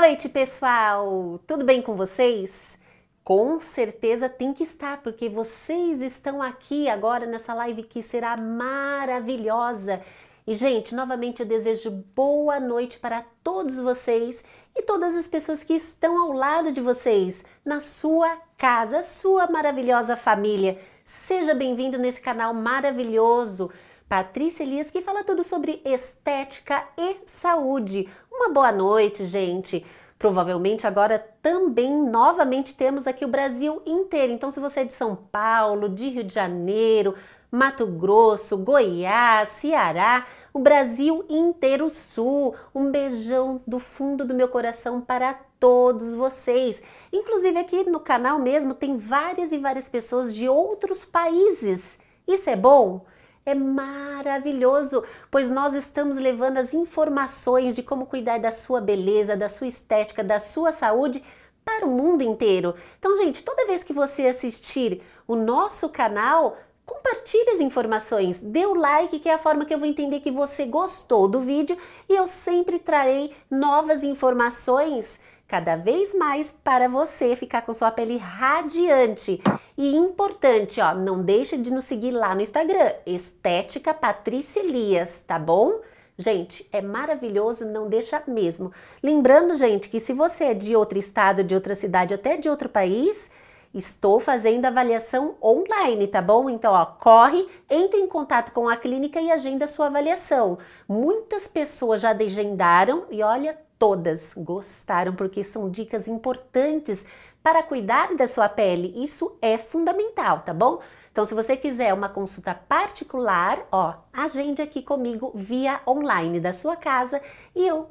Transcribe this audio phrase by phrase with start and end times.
[0.00, 1.38] noite, pessoal!
[1.46, 2.78] Tudo bem com vocês?
[3.22, 10.00] Com certeza tem que estar, porque vocês estão aqui agora nessa live que será maravilhosa.
[10.46, 14.42] E, gente, novamente eu desejo boa noite para todos vocês
[14.74, 20.16] e todas as pessoas que estão ao lado de vocês, na sua casa, sua maravilhosa
[20.16, 20.80] família.
[21.04, 23.70] Seja bem-vindo nesse canal maravilhoso.
[24.08, 28.08] Patrícia Elias, que fala tudo sobre estética e saúde.
[28.40, 29.84] Uma boa noite, gente.
[30.18, 34.32] Provavelmente agora também novamente temos aqui o Brasil inteiro.
[34.32, 37.14] Então, se você é de São Paulo, de Rio de Janeiro,
[37.50, 42.54] Mato Grosso, Goiás, Ceará, o Brasil inteiro sul.
[42.74, 46.82] Um beijão do fundo do meu coração para todos vocês.
[47.12, 51.98] Inclusive aqui no canal mesmo tem várias e várias pessoas de outros países.
[52.26, 53.04] Isso é bom?
[53.44, 59.48] É maravilhoso, pois nós estamos levando as informações de como cuidar da sua beleza, da
[59.48, 61.22] sua estética, da sua saúde
[61.64, 62.74] para o mundo inteiro.
[62.98, 68.74] Então, gente, toda vez que você assistir o nosso canal, compartilhe as informações, dê o
[68.74, 72.14] like, que é a forma que eu vou entender que você gostou do vídeo e
[72.14, 75.18] eu sempre trarei novas informações
[75.50, 79.42] cada vez mais para você ficar com sua pele radiante.
[79.76, 85.40] E importante, ó, não deixe de nos seguir lá no Instagram, Estética Patrícia Elias, tá
[85.40, 85.80] bom?
[86.16, 88.72] Gente, é maravilhoso, não deixa mesmo.
[89.02, 92.68] Lembrando, gente, que se você é de outro estado, de outra cidade, até de outro
[92.68, 93.28] país,
[93.74, 96.48] estou fazendo avaliação online, tá bom?
[96.48, 100.58] Então, ó, corre, entre em contato com a clínica e agenda sua avaliação.
[100.88, 107.06] Muitas pessoas já agendaram e olha, todas gostaram porque são dicas importantes
[107.42, 109.02] para cuidar da sua pele.
[109.02, 110.80] Isso é fundamental, tá bom?
[111.10, 116.76] Então, se você quiser uma consulta particular, ó, agende aqui comigo via online da sua
[116.76, 117.22] casa
[117.56, 117.90] e eu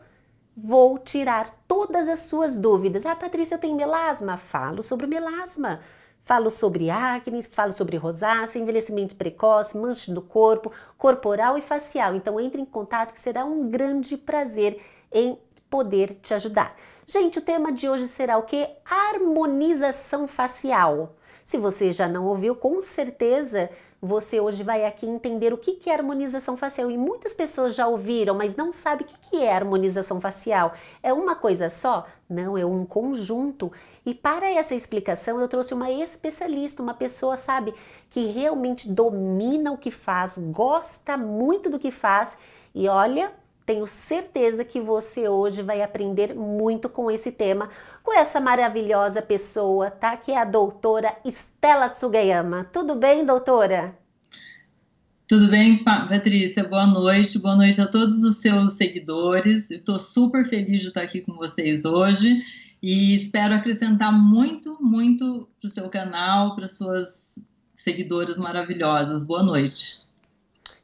[0.56, 3.06] vou tirar todas as suas dúvidas.
[3.06, 4.38] Ah, Patrícia, eu tenho melasma?
[4.38, 5.82] Falo sobre melasma.
[6.24, 12.14] Falo sobre acne, falo sobre rosácea, envelhecimento precoce, mancha do corpo, corporal e facial.
[12.14, 14.80] Então entre em contato que será um grande prazer
[15.12, 16.76] em poder te ajudar.
[17.06, 18.68] Gente, o tema de hoje será o que?
[18.86, 21.16] Harmonização facial.
[21.44, 23.70] Se você já não ouviu, com certeza
[24.02, 26.90] você hoje vai aqui entender o que é harmonização facial.
[26.90, 30.74] E muitas pessoas já ouviram, mas não sabem o que é harmonização facial.
[31.04, 32.08] É uma coisa só?
[32.30, 33.72] Não, é um conjunto.
[34.06, 37.74] E para essa explicação eu trouxe uma especialista, uma pessoa, sabe,
[38.10, 42.38] que realmente domina o que faz, gosta muito do que faz
[42.74, 43.32] e olha,
[43.70, 47.70] tenho certeza que você hoje vai aprender muito com esse tema,
[48.02, 50.18] com essa maravilhosa pessoa, tá?
[50.18, 52.64] Que é a doutora Estela Sugayama.
[52.74, 53.96] Tudo bem, doutora?
[55.28, 56.64] Tudo bem, Patrícia?
[56.64, 57.38] Boa noite.
[57.38, 59.70] Boa noite a todos os seus seguidores.
[59.70, 62.42] Estou super feliz de estar aqui com vocês hoje
[62.82, 67.38] e espero acrescentar muito, muito para o seu canal, para suas
[67.76, 69.24] seguidoras maravilhosas.
[69.24, 70.09] Boa noite.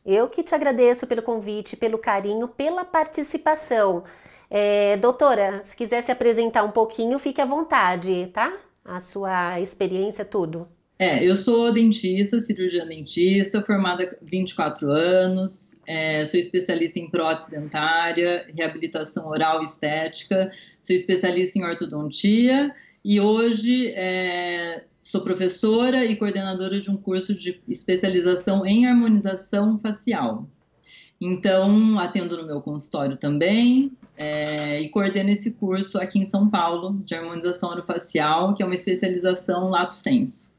[0.06, 4.04] Eu que te agradeço pelo convite, pelo carinho, pela participação.
[4.50, 8.56] É, doutora, se quiser se apresentar um pouquinho, fique à vontade, tá?
[8.84, 10.68] A sua experiência, tudo.
[11.00, 17.52] É, eu sou dentista, cirurgiã dentista, formada há 24 anos, é, sou especialista em prótese
[17.52, 20.50] dentária, reabilitação oral e estética,
[20.82, 22.74] sou especialista em ortodontia
[23.04, 30.48] e hoje é, Sou professora e coordenadora de um curso de especialização em harmonização facial.
[31.22, 37.00] Então, atendo no meu consultório também é, e coordeno esse curso aqui em São Paulo
[37.06, 40.52] de harmonização orofacial, que é uma especialização lato senso.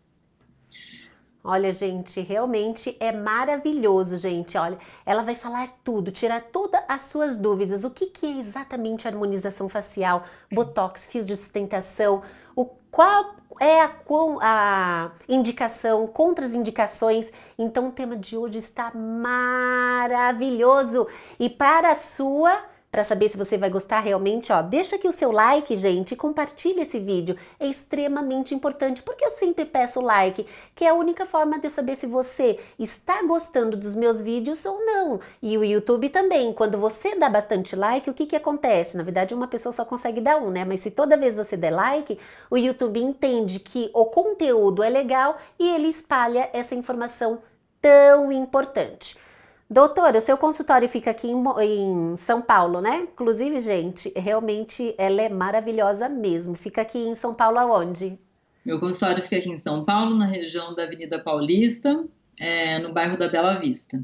[1.42, 4.56] Olha, gente, realmente é maravilhoso, gente.
[4.56, 7.84] Olha, ela vai falar tudo, tirar todas as suas dúvidas.
[7.84, 12.22] O que, que é exatamente harmonização facial, botox, fios de sustentação,
[12.56, 13.92] o qual é a,
[14.40, 17.30] a indicação, contraindicações.
[17.58, 21.08] Então, o tema de hoje está maravilhoso.
[21.38, 22.60] E para a sua
[22.96, 26.16] para saber se você vai gostar realmente, ó, deixa aqui o seu like, gente, e
[26.16, 27.36] compartilha esse vídeo.
[27.60, 31.70] É extremamente importante, porque eu sempre peço like, que é a única forma de eu
[31.70, 35.20] saber se você está gostando dos meus vídeos ou não.
[35.42, 38.96] E o YouTube também, quando você dá bastante like, o que que acontece?
[38.96, 40.64] Na verdade, uma pessoa só consegue dar um, né?
[40.64, 42.18] Mas se toda vez você der like,
[42.50, 47.42] o YouTube entende que o conteúdo é legal e ele espalha essa informação
[47.78, 49.25] tão importante.
[49.68, 53.08] Doutora, o seu consultório fica aqui em, em, São Paulo, né?
[53.12, 56.54] Inclusive, gente, realmente ela é maravilhosa mesmo.
[56.54, 58.18] Fica aqui em São Paulo aonde?
[58.64, 62.04] Meu consultório fica aqui em São Paulo, na região da Avenida Paulista.
[62.38, 64.02] é, no bairro da Bela Vista.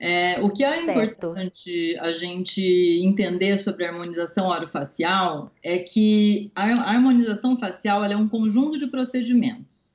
[0.00, 0.90] É, o que é certo.
[0.90, 2.60] importante a gente
[3.04, 9.87] entender sobre a harmonização orofacial é que a harmonização facial é um conjunto de procedimentos.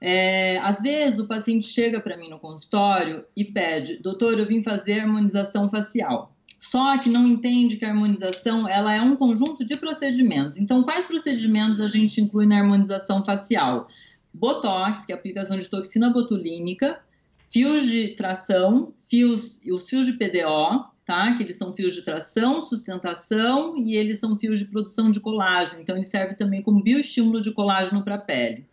[0.00, 4.62] É, às vezes o paciente chega para mim no consultório e pede, doutor, eu vim
[4.62, 6.34] fazer harmonização facial.
[6.58, 10.58] Só que não entende que a harmonização ela é um conjunto de procedimentos.
[10.58, 13.88] Então, quais procedimentos a gente inclui na harmonização facial?
[14.32, 17.00] Botox, que é a aplicação de toxina botulínica,
[17.48, 21.34] fios de tração, fios, os fios de PDO, tá?
[21.34, 25.80] Que eles são fios de tração, sustentação e eles são fios de produção de colágeno.
[25.80, 28.68] Então, ele serve também como bioestímulo de colágeno para a pele.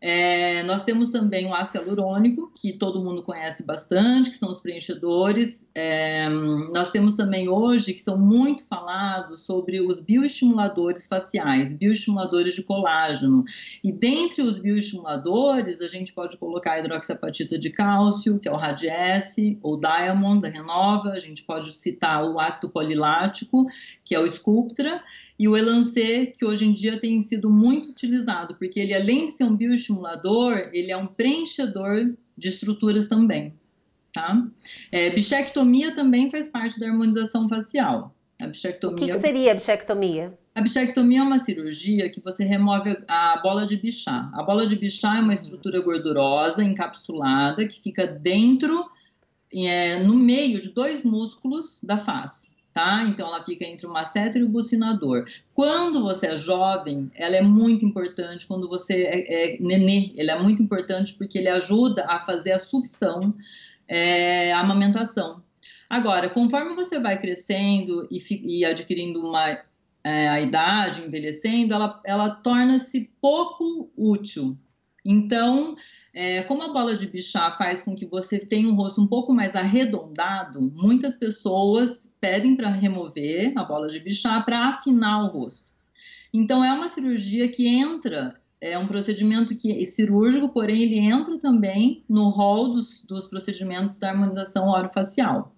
[0.00, 4.60] É, nós temos também o ácido hialurônico, que todo mundo conhece bastante, que são os
[4.60, 5.66] preenchedores.
[5.74, 6.26] É,
[6.72, 13.44] nós temos também hoje, que são muito falados, sobre os bioestimuladores faciais, bioestimuladores de colágeno.
[13.84, 18.56] E dentre os bioestimuladores, a gente pode colocar a hidroxapatita de cálcio, que é o
[18.56, 21.10] Radiesse, ou Diamond, da Renova.
[21.10, 23.66] A gente pode citar o ácido polilático,
[24.02, 25.02] que é o Sculptra
[25.40, 29.30] e o Elancê, que hoje em dia tem sido muito utilizado, porque ele, além de
[29.30, 33.54] ser um bioestimulador, ele é um preenchedor de estruturas também.
[34.12, 34.46] Tá?
[34.92, 38.14] É, bichectomia também faz parte da harmonização facial.
[38.38, 38.96] A bichectomia.
[38.96, 40.38] O que, que seria a bichectomia?
[40.54, 44.30] A bichectomia é uma cirurgia que você remove a bola de bichá.
[44.34, 48.90] A bola de bichá é uma estrutura gordurosa, encapsulada, que fica dentro,
[49.54, 53.04] é, no meio de dois músculos da face tá?
[53.04, 55.26] Então ela fica entre o masseter e o bucinador.
[55.54, 58.46] Quando você é jovem, ela é muito importante.
[58.46, 62.58] Quando você é, é nenê, ele é muito importante porque ele ajuda a fazer a
[62.58, 63.34] sucção,
[63.88, 65.42] é, a amamentação.
[65.88, 68.18] Agora, conforme você vai crescendo e,
[68.58, 69.58] e adquirindo uma
[70.04, 74.56] é, a idade, envelhecendo, ela, ela torna-se pouco útil.
[75.04, 75.74] Então,
[76.12, 79.32] é, como a bola de bichá faz com que você tenha um rosto um pouco
[79.32, 85.70] mais arredondado, muitas pessoas pedem para remover a bola de bichá para afinar o rosto.
[86.32, 91.38] Então, é uma cirurgia que entra, é um procedimento que é cirúrgico, porém ele entra
[91.38, 95.54] também no rol dos, dos procedimentos da harmonização orofacial.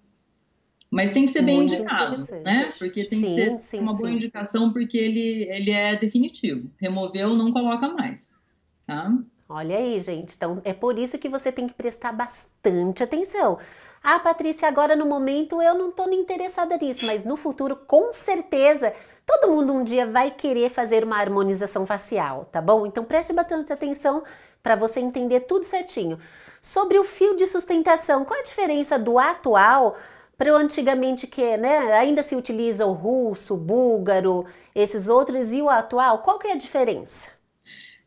[0.89, 2.71] Mas tem que ser bem Muito indicado, né?
[2.77, 3.97] Porque tem sim, que ser sim, uma sim.
[3.97, 6.69] boa indicação, porque ele, ele é definitivo.
[6.77, 8.39] Removeu, não coloca mais,
[8.85, 9.11] tá?
[9.55, 10.33] Olha aí, gente.
[10.35, 13.59] Então é por isso que você tem que prestar bastante atenção.
[14.03, 18.91] Ah, Patrícia, agora no momento eu não estou interessada nisso, mas no futuro, com certeza,
[19.27, 22.87] todo mundo um dia vai querer fazer uma harmonização facial, tá bom?
[22.87, 24.23] Então preste bastante atenção
[24.63, 26.19] para você entender tudo certinho.
[26.59, 29.95] Sobre o fio de sustentação, qual a diferença do atual
[30.35, 35.61] para o antigamente que né, ainda se utiliza o russo, o búlgaro, esses outros e
[35.61, 36.23] o atual?
[36.23, 37.42] Qual que é a diferença?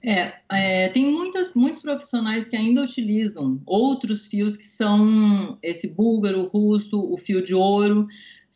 [0.07, 6.47] É, é, tem muitas, muitos profissionais que ainda utilizam outros fios que são esse búlgaro,
[6.47, 8.07] russo, o fio de ouro.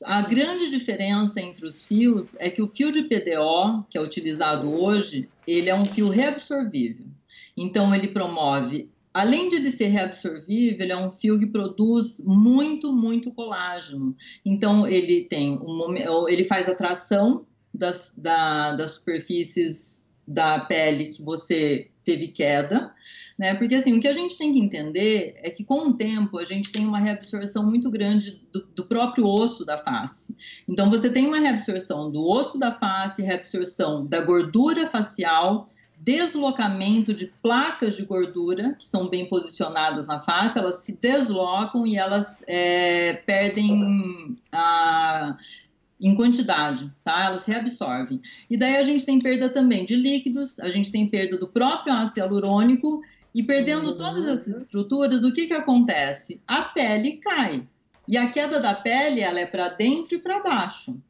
[0.04, 4.72] A grande diferença entre os fios é que o fio de PDO, que é utilizado
[4.72, 7.06] hoje, ele é um fio reabsorvível.
[7.56, 12.92] Então, ele promove, além de ele ser reabsorvível, ele é um fio que produz muito,
[12.92, 14.16] muito colágeno.
[14.46, 17.44] Então, ele tem um, ele faz a tração
[17.74, 19.99] das, da, das superfícies
[20.30, 22.94] da pele que você teve queda,
[23.36, 23.54] né?
[23.54, 26.44] Porque assim, o que a gente tem que entender é que com o tempo a
[26.44, 30.36] gente tem uma reabsorção muito grande do, do próprio osso da face.
[30.68, 35.66] Então você tem uma reabsorção do osso da face, reabsorção da gordura facial,
[35.98, 41.96] deslocamento de placas de gordura que são bem posicionadas na face, elas se deslocam e
[41.96, 45.36] elas é, perdem a
[46.00, 47.26] em quantidade, tá?
[47.26, 48.20] Elas reabsorvem.
[48.48, 51.92] E daí a gente tem perda também de líquidos, a gente tem perda do próprio
[51.92, 53.02] ácido hialurônico
[53.34, 53.98] e perdendo uhum.
[53.98, 56.40] todas essas estruturas, o que que acontece?
[56.46, 57.66] A pele cai.
[58.08, 61.00] E a queda da pele, ela é para dentro e para baixo.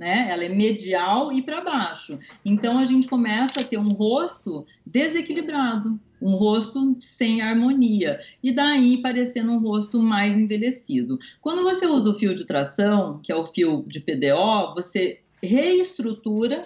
[0.00, 0.28] Né?
[0.30, 2.18] Ela é medial e para baixo.
[2.42, 8.96] Então a gente começa a ter um rosto desequilibrado, um rosto sem harmonia e daí
[9.02, 11.18] parecendo um rosto mais envelhecido.
[11.42, 16.62] Quando você usa o fio de tração, que é o fio de PDO, você reestrutura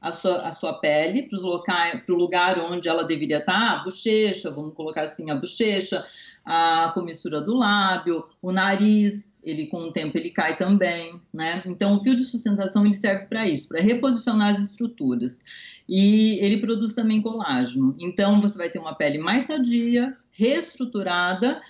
[0.00, 4.74] a sua, a sua pele para o lugar onde ela deveria estar, a bochecha, vamos
[4.74, 6.04] colocar assim, a bochecha,
[6.44, 11.62] a comissura do lábio, o nariz, ele com o tempo ele cai também, né?
[11.66, 15.42] Então o fio de sustentação ele serve para isso, para reposicionar as estruturas
[15.88, 17.96] e ele produz também colágeno.
[17.98, 21.60] Então você vai ter uma pele mais sadia, reestruturada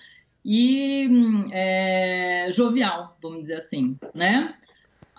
[0.43, 1.09] e
[1.51, 4.55] é, jovial, vamos dizer assim, né?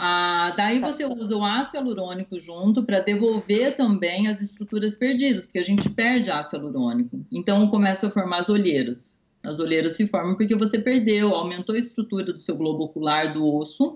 [0.03, 5.59] Ah, daí você usa o ácido hialurônico junto para devolver também as estruturas perdidas, porque
[5.59, 7.23] a gente perde ácido hialurônico.
[7.31, 11.79] Então começa a formar as olheiras, As olheiras se formam porque você perdeu, aumentou a
[11.79, 13.95] estrutura do seu globo ocular do osso,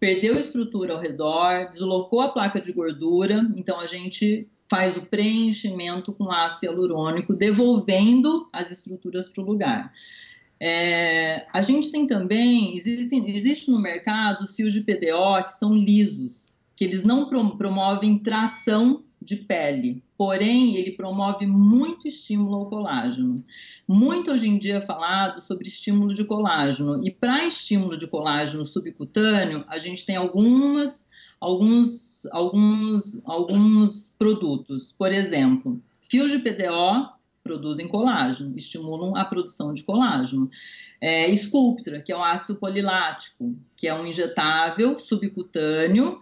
[0.00, 5.02] perdeu a estrutura ao redor, deslocou a placa de gordura, então a gente faz o
[5.02, 9.92] preenchimento com ácido hialurônico, devolvendo as estruturas para o lugar.
[10.66, 16.56] É, a gente tem também, existe, existe no mercado fios de PDO que são lisos,
[16.74, 23.44] que eles não promovem tração de pele, porém ele promove muito estímulo ao colágeno.
[23.86, 28.64] Muito hoje em dia é falado sobre estímulo de colágeno, e para estímulo de colágeno
[28.64, 31.06] subcutâneo, a gente tem algumas,
[31.38, 34.92] alguns, alguns, alguns produtos.
[34.92, 35.78] Por exemplo,
[36.08, 37.13] fios de PDO
[37.44, 40.50] produzem colágeno, estimulam a produção de colágeno.
[41.00, 46.18] É, Sculptra, que é um ácido polilático, que é um injetável subcutâneo,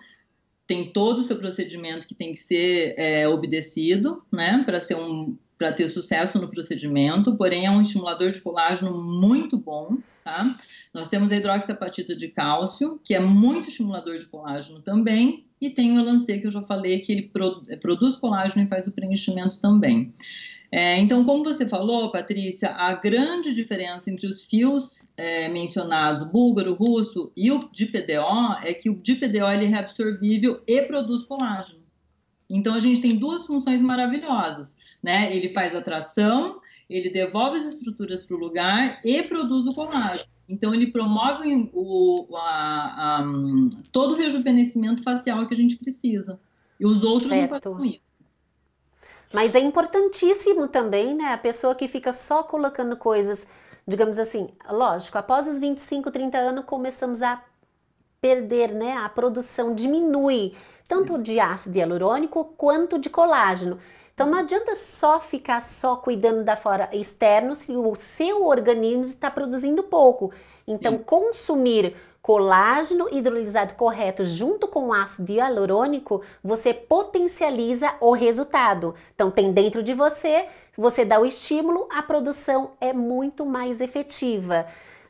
[0.66, 5.36] tem todo o seu procedimento que tem que ser é, obedecido, né, para ser um
[5.62, 10.58] para ter sucesso no procedimento, porém é um estimulador de colágeno muito bom, tá?
[10.92, 15.96] Nós temos a hidroxiapatita de cálcio, que é muito estimulador de colágeno também, e tem
[15.96, 17.30] o Elancê, que eu já falei, que ele
[17.80, 20.12] produz colágeno e faz o preenchimento também.
[20.74, 26.72] É, então, como você falou, Patrícia, a grande diferença entre os fios é, mencionados, búlgaro,
[26.72, 31.24] russo e o de PDO, é que o de PDO ele é reabsorvível e produz
[31.24, 31.82] colágeno.
[32.48, 35.34] Então, a gente tem duas funções maravilhosas, né?
[35.36, 40.30] Ele faz a tração, ele devolve as estruturas para o lugar e produz o colágeno.
[40.48, 43.24] Então, ele promove o, a, a,
[43.92, 46.40] todo o rejuvenescimento facial que a gente precisa.
[46.80, 47.52] E os outros certo.
[47.52, 48.11] não fazem isso.
[49.32, 51.32] Mas é importantíssimo também, né?
[51.32, 53.46] A pessoa que fica só colocando coisas,
[53.86, 57.42] digamos assim, lógico, após os 25, 30 anos começamos a
[58.20, 58.92] perder, né?
[58.96, 60.54] A produção diminui,
[60.86, 63.78] tanto de ácido hialurônico quanto de colágeno.
[64.14, 69.30] Então não adianta só ficar só cuidando da fora externo se o seu organismo está
[69.30, 70.30] produzindo pouco.
[70.66, 71.02] Então Sim.
[71.02, 78.94] consumir colágeno hidrolisado correto junto com ácido hialurônico, você potencializa o resultado.
[79.12, 84.66] Então tem dentro de você, você dá o estímulo, a produção é muito mais efetiva.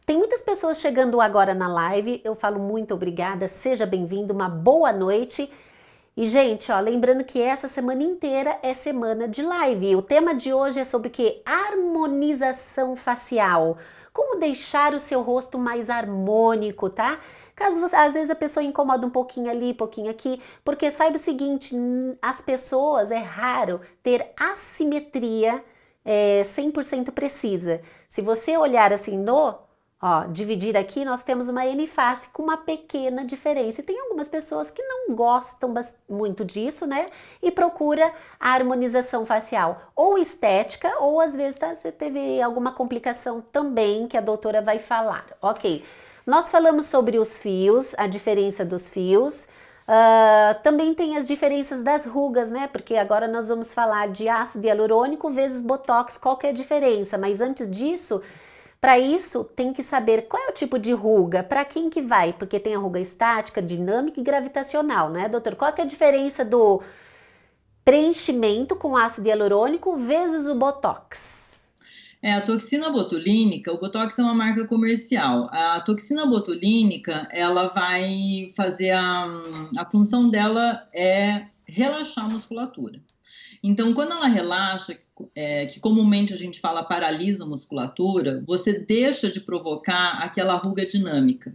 [0.07, 4.91] Tem muitas pessoas chegando agora na live, eu falo muito obrigada, seja bem-vindo, uma boa
[4.91, 5.53] noite.
[6.17, 9.97] E gente, ó, lembrando que essa semana inteira é semana de live.
[9.97, 13.79] O tema de hoje é sobre que harmonização facial.
[14.13, 17.19] Como deixar o seu rosto mais harmônico, tá?
[17.55, 21.17] Caso você, às vezes a pessoa incomoda um pouquinho ali, um pouquinho aqui, porque saiba
[21.17, 21.77] o seguinte,
[22.21, 25.63] as pessoas é raro ter assimetria
[26.05, 27.81] é, 100% precisa.
[28.09, 29.55] Se você olhar assim no
[30.05, 33.81] Ó, dividir aqui, nós temos uma N-face com uma pequena diferença.
[33.81, 35.73] E tem algumas pessoas que não gostam
[36.09, 37.07] muito disso, né?
[37.41, 43.41] E procura a harmonização facial, ou estética, ou às vezes tá, você teve alguma complicação
[43.53, 45.25] também que a doutora vai falar.
[45.41, 45.85] Ok,
[46.27, 49.47] nós falamos sobre os fios, a diferença dos fios.
[49.83, 52.69] Uh, também tem as diferenças das rugas, né?
[52.73, 57.17] Porque agora nós vamos falar de ácido hialurônico vezes botox, qual que é a diferença?
[57.17, 58.21] Mas antes disso,
[58.83, 62.33] para isso, tem que saber qual é o tipo de ruga, para quem que vai,
[62.33, 65.55] porque tem a ruga estática, dinâmica e gravitacional, né, doutor?
[65.55, 66.83] Qual é a diferença do
[67.85, 71.69] preenchimento com ácido hialurônico vezes o Botox?
[72.21, 75.49] É, a toxina botulínica, o Botox é uma marca comercial.
[75.53, 79.29] A toxina botulínica, ela vai fazer a,
[79.79, 83.01] a função dela é relaxar a musculatura.
[83.63, 84.99] Então, quando ela relaxa,
[85.35, 90.85] é, que comumente a gente fala paralisa a musculatura, você deixa de provocar aquela ruga
[90.85, 91.55] dinâmica.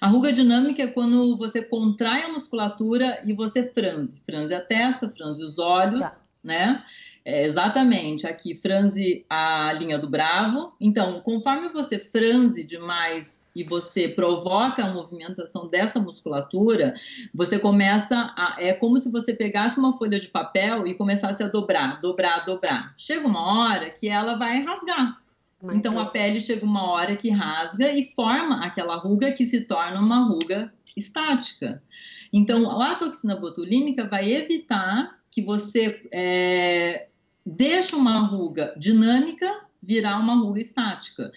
[0.00, 4.20] A ruga dinâmica é quando você contrai a musculatura e você franze.
[4.24, 6.22] Franze a testa, franze os olhos, tá.
[6.44, 6.84] né?
[7.24, 10.74] É, exatamente, aqui franze a linha do bravo.
[10.80, 16.94] Então, conforme você franze demais e você provoca a movimentação dessa musculatura,
[17.32, 18.54] você começa a.
[18.58, 22.92] É como se você pegasse uma folha de papel e começasse a dobrar, dobrar, dobrar.
[22.98, 25.22] Chega uma hora que ela vai rasgar.
[25.72, 29.98] Então a pele chega uma hora que rasga e forma aquela ruga que se torna
[29.98, 31.82] uma ruga estática.
[32.30, 37.08] Então a toxina botulínica vai evitar que você é,
[37.44, 39.50] deixe uma ruga dinâmica
[39.82, 41.32] virar uma ruga estática.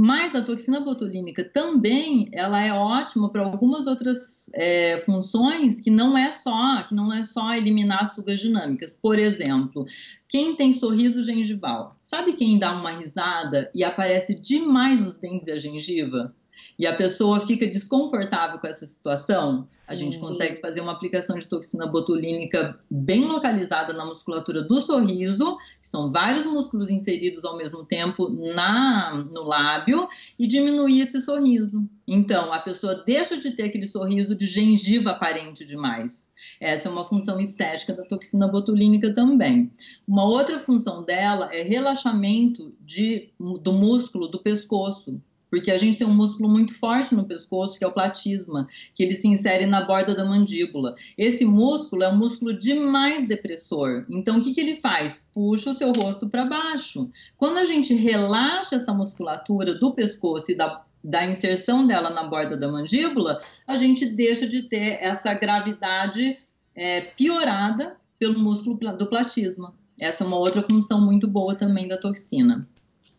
[0.00, 6.16] Mas a toxina botulínica também ela é ótima para algumas outras é, funções que não
[6.16, 8.94] é só que não é só eliminar as fugas dinâmicas.
[8.94, 9.84] Por exemplo,
[10.28, 15.50] quem tem sorriso gengival, sabe quem dá uma risada e aparece demais os dentes e
[15.50, 16.32] a gengiva?
[16.78, 20.60] E a pessoa fica desconfortável com essa situação, sim, a gente consegue sim.
[20.60, 26.46] fazer uma aplicação de toxina botulínica bem localizada na musculatura do sorriso, que são vários
[26.46, 31.88] músculos inseridos ao mesmo tempo na, no lábio, e diminuir esse sorriso.
[32.06, 36.28] Então, a pessoa deixa de ter aquele sorriso de gengiva aparente demais.
[36.60, 39.70] Essa é uma função estética da toxina botulínica também.
[40.06, 46.06] Uma outra função dela é relaxamento de, do músculo do pescoço porque a gente tem
[46.06, 49.80] um músculo muito forte no pescoço, que é o platisma, que ele se insere na
[49.80, 50.94] borda da mandíbula.
[51.16, 54.04] Esse músculo é um músculo demais depressor.
[54.08, 55.26] Então, o que, que ele faz?
[55.32, 57.10] Puxa o seu rosto para baixo.
[57.36, 62.56] Quando a gente relaxa essa musculatura do pescoço e da, da inserção dela na borda
[62.56, 66.38] da mandíbula, a gente deixa de ter essa gravidade
[66.74, 69.72] é, piorada pelo músculo do platisma.
[70.00, 72.68] Essa é uma outra função muito boa também da toxina.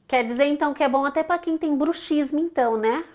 [0.09, 3.05] Quer dizer então que é bom até para quem tem bruxismo, então, né?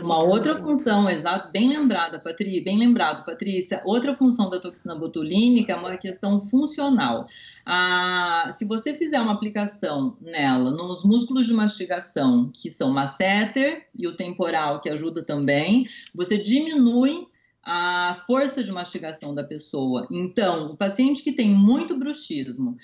[0.00, 3.80] Uma outra função, exato, bem lembrada, Patrícia, bem lembrado, Patrícia.
[3.84, 7.28] Outra função da toxina botulínica é uma questão funcional.
[7.64, 14.08] Ah, se você fizer uma aplicação nela, nos músculos de mastigação, que são masseter e
[14.08, 17.28] o temporal, que ajuda também, você diminui
[17.62, 20.06] a força de mastigação da pessoa.
[20.10, 22.76] Então, o paciente que tem muito bruxismo,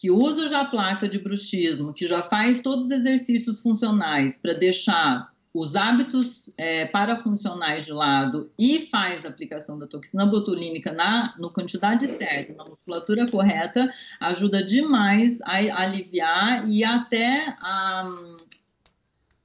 [0.00, 4.54] que usa já a placa de bruxismo, que já faz todos os exercícios funcionais para
[4.54, 11.34] deixar os hábitos é, parafuncionais de lado e faz a aplicação da toxina botulínica na
[11.38, 18.10] no quantidade certa, na musculatura correta, ajuda demais a, a aliviar e até a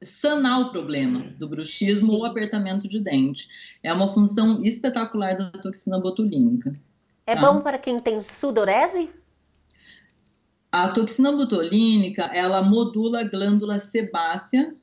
[0.02, 2.16] sanar o problema do bruxismo Sim.
[2.16, 3.50] ou apertamento de dente.
[3.84, 6.74] É uma função espetacular da toxina botulínica.
[7.28, 7.42] É tá?
[7.42, 9.10] bom para quem tem sudorese?
[10.78, 14.76] A toxina botulínica, ela modula a glândula sebácea,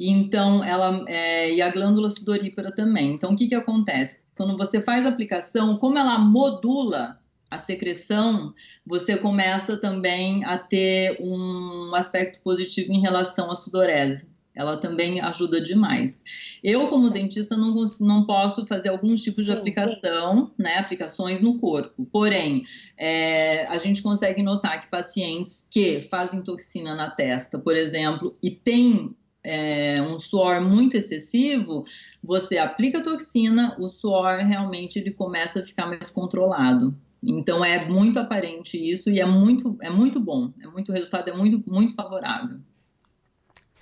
[0.00, 3.12] então ela é, e a glândula sudorípara também.
[3.12, 4.22] Então o que que acontece?
[4.34, 7.20] Quando você faz a aplicação, como ela modula
[7.50, 8.54] a secreção,
[8.86, 15.60] você começa também a ter um aspecto positivo em relação à sudorese ela também ajuda
[15.60, 16.22] demais.
[16.62, 22.06] Eu, como dentista, não, não posso fazer alguns tipos de aplicação, né, aplicações no corpo.
[22.12, 22.64] Porém,
[22.96, 28.50] é, a gente consegue notar que pacientes que fazem toxina na testa, por exemplo, e
[28.50, 31.84] tem é, um suor muito excessivo,
[32.22, 36.96] você aplica a toxina, o suor realmente ele começa a ficar mais controlado.
[37.22, 41.28] Então é muito aparente isso e é muito, é muito bom, é muito o resultado
[41.28, 42.58] é muito, muito favorável.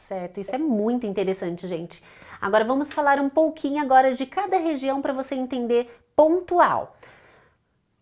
[0.09, 2.03] Certo, isso é muito interessante, gente.
[2.41, 6.97] Agora vamos falar um pouquinho agora de cada região para você entender pontual.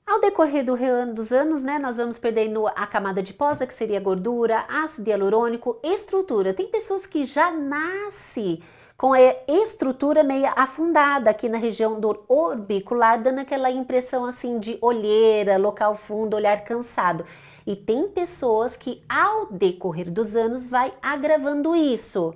[0.07, 0.75] Ao decorrer do,
[1.15, 6.55] dos anos, né, nós vamos perdendo a camada adiposa, que seria gordura, ácido hialurônico, estrutura.
[6.55, 8.63] Tem pessoas que já nascem
[8.97, 14.79] com a estrutura meio afundada aqui na região do orbicular, dando aquela impressão assim de
[14.81, 17.25] olheira, local fundo, olhar cansado.
[17.67, 22.35] E tem pessoas que ao decorrer dos anos vai agravando isso.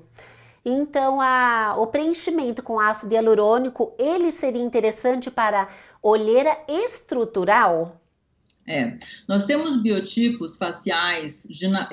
[0.65, 5.69] Então, a, o preenchimento com ácido hialurônico, ele seria interessante para
[6.03, 8.01] olheira estrutural?
[8.67, 8.97] É,
[9.29, 11.47] nós temos biotipos faciais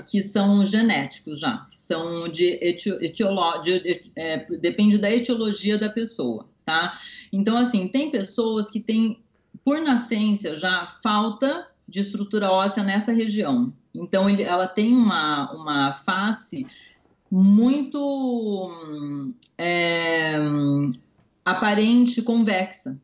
[0.09, 6.47] que são genéticos já, que são de, etiolo, de é, depende da etiologia da pessoa,
[6.63, 6.97] tá?
[7.31, 9.21] Então, assim, tem pessoas que têm,
[9.65, 13.73] por nascença já, falta de estrutura óssea nessa região.
[13.93, 16.65] Então, ele, ela tem uma, uma face
[17.29, 18.71] muito
[19.57, 20.35] é,
[21.43, 22.97] aparente convexa.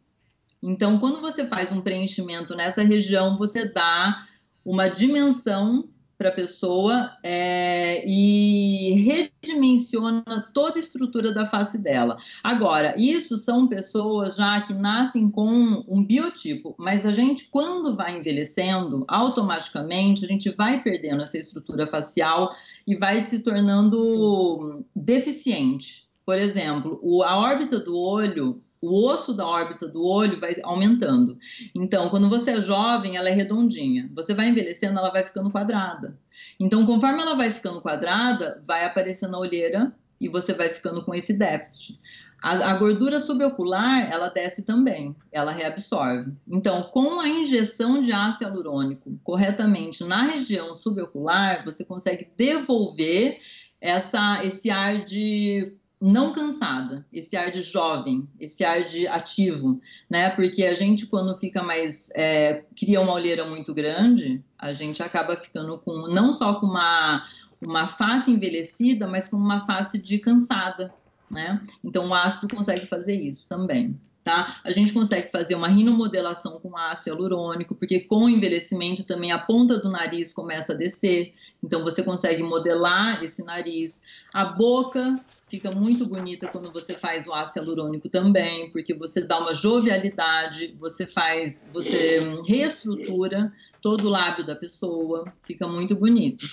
[0.63, 4.26] Então, quando você faz um preenchimento nessa região, você dá
[4.63, 12.18] uma dimensão para a pessoa é, e redimensiona toda a estrutura da face dela.
[12.44, 18.18] Agora, isso são pessoas já que nascem com um biotipo, mas a gente, quando vai
[18.18, 22.52] envelhecendo, automaticamente a gente vai perdendo essa estrutura facial
[22.88, 24.86] e vai se tornando Sim.
[24.96, 26.08] deficiente.
[26.26, 31.38] Por exemplo, a órbita do olho o osso da órbita do olho vai aumentando.
[31.74, 34.10] Então, quando você é jovem, ela é redondinha.
[34.13, 36.18] Você vai envelhecendo, ela vai ficando quadrada.
[36.60, 41.13] Então, conforme ela vai ficando quadrada, vai aparecendo a olheira e você vai ficando com
[41.13, 42.00] esse déficit.
[42.42, 46.32] A, a, gordura subocular, ela desce também, ela reabsorve.
[46.48, 53.40] Então, com a injeção de ácido hialurônico corretamente na região subocular, você consegue devolver
[53.82, 60.30] essa, esse ar de não cansada, esse ar de jovem, esse ar de ativo, né?
[60.30, 62.10] Porque a gente, quando fica mais.
[62.14, 67.26] É, cria uma olheira muito grande, a gente acaba ficando com não só com uma,
[67.60, 70.94] uma face envelhecida, mas com uma face de cansada.
[71.32, 71.60] né?
[71.84, 74.00] Então o ácido consegue fazer isso também.
[74.24, 74.60] Tá?
[74.66, 79.40] A gente consegue fazer uma rinomodelação com ácido hialurônico, porque com o envelhecimento também a
[79.40, 81.34] ponta do nariz começa a descer,
[81.64, 84.02] então você consegue modelar esse nariz.
[84.34, 89.40] A boca fica muito bonita quando você faz o ácido hialurônico também, porque você dá
[89.40, 96.46] uma jovialidade, você faz, você reestrutura todo o lábio da pessoa, fica muito bonito.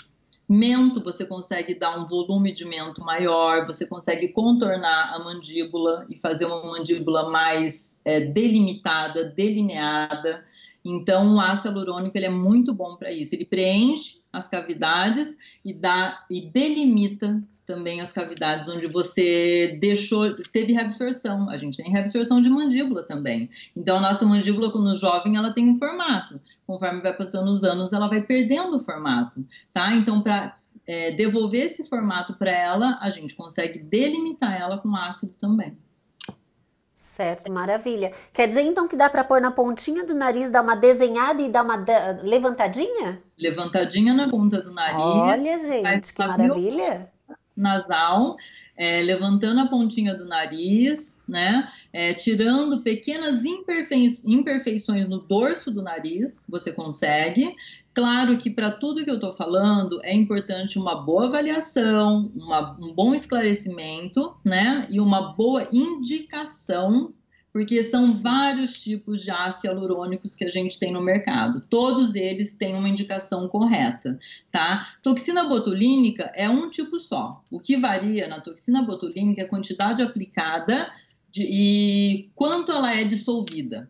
[0.48, 6.18] Mento, você consegue dar um volume de mento maior, você consegue contornar a mandíbula e
[6.18, 10.44] fazer uma mandíbula mais é, delimitada, delineada.
[10.84, 13.34] Então, o ácido hialurônico ele é muito bom para isso.
[13.34, 20.72] Ele preenche as cavidades e dá e delimita também as cavidades onde você deixou, teve
[20.72, 21.48] reabsorção.
[21.48, 23.48] A gente tem reabsorção de mandíbula também.
[23.74, 26.40] Então, a nossa mandíbula, quando jovem, ela tem um formato.
[26.66, 29.92] Conforme vai passando os anos, ela vai perdendo o formato, tá?
[29.94, 35.32] Então, para é, devolver esse formato para ela, a gente consegue delimitar ela com ácido
[35.32, 35.76] também.
[36.94, 38.12] Certo, maravilha.
[38.32, 41.48] Quer dizer então que dá para pôr na pontinha do nariz, dar uma desenhada e
[41.48, 41.84] dar uma
[42.22, 43.22] levantadinha?
[43.38, 44.98] Levantadinha na ponta do nariz.
[44.98, 47.13] Olha, gente, que maravilha
[47.56, 48.36] nasal,
[48.76, 51.70] é, levantando a pontinha do nariz, né?
[51.92, 57.54] É, tirando pequenas imperfei imperfeições no dorso do nariz, você consegue.
[57.94, 62.92] Claro que para tudo que eu estou falando é importante uma boa avaliação, uma, um
[62.92, 64.86] bom esclarecimento, né?
[64.90, 67.14] E uma boa indicação
[67.54, 71.60] porque são vários tipos de ácido hialurônicos que a gente tem no mercado.
[71.60, 74.18] Todos eles têm uma indicação correta,
[74.50, 74.96] tá?
[75.04, 77.44] Toxina botulínica é um tipo só.
[77.48, 80.90] O que varia na toxina botulínica é a quantidade aplicada
[81.30, 83.88] de, e quanto ela é dissolvida,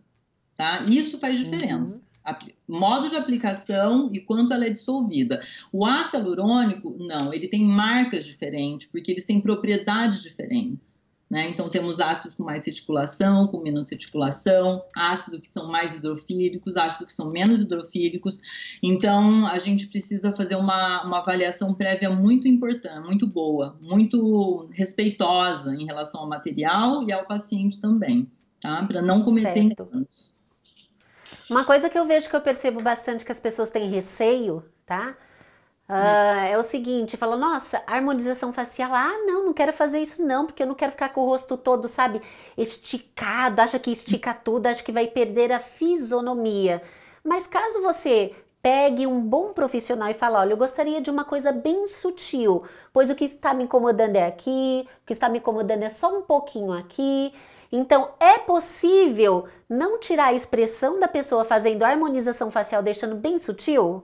[0.54, 0.84] tá?
[0.86, 2.04] Isso faz diferença.
[2.26, 2.78] Uhum.
[2.78, 5.40] modo de aplicação e quanto ela é dissolvida.
[5.72, 11.03] O ácido hialurônico, não, ele tem marcas diferentes, porque eles têm propriedades diferentes.
[11.30, 11.48] Né?
[11.48, 17.06] Então, temos ácidos com mais reticulação, com menos reticulação, ácidos que são mais hidrofílicos, ácidos
[17.06, 18.40] que são menos hidrofílicos.
[18.82, 25.74] Então, a gente precisa fazer uma, uma avaliação prévia muito importante, muito boa, muito respeitosa
[25.74, 28.84] em relação ao material e ao paciente também, tá?
[28.84, 30.34] Para não cometer enganos.
[31.50, 35.16] Uma coisa que eu vejo que eu percebo bastante que as pessoas têm receio, tá?
[35.86, 40.46] Uh, é o seguinte, fala, nossa, harmonização facial, ah, não, não quero fazer isso não,
[40.46, 42.22] porque eu não quero ficar com o rosto todo, sabe,
[42.56, 46.82] esticado, acha que estica tudo, acha que vai perder a fisionomia.
[47.22, 51.52] Mas caso você pegue um bom profissional e fale, olha, eu gostaria de uma coisa
[51.52, 55.82] bem sutil, pois o que está me incomodando é aqui, o que está me incomodando
[55.82, 57.34] é só um pouquinho aqui.
[57.70, 64.02] Então, é possível não tirar a expressão da pessoa fazendo harmonização facial, deixando bem sutil?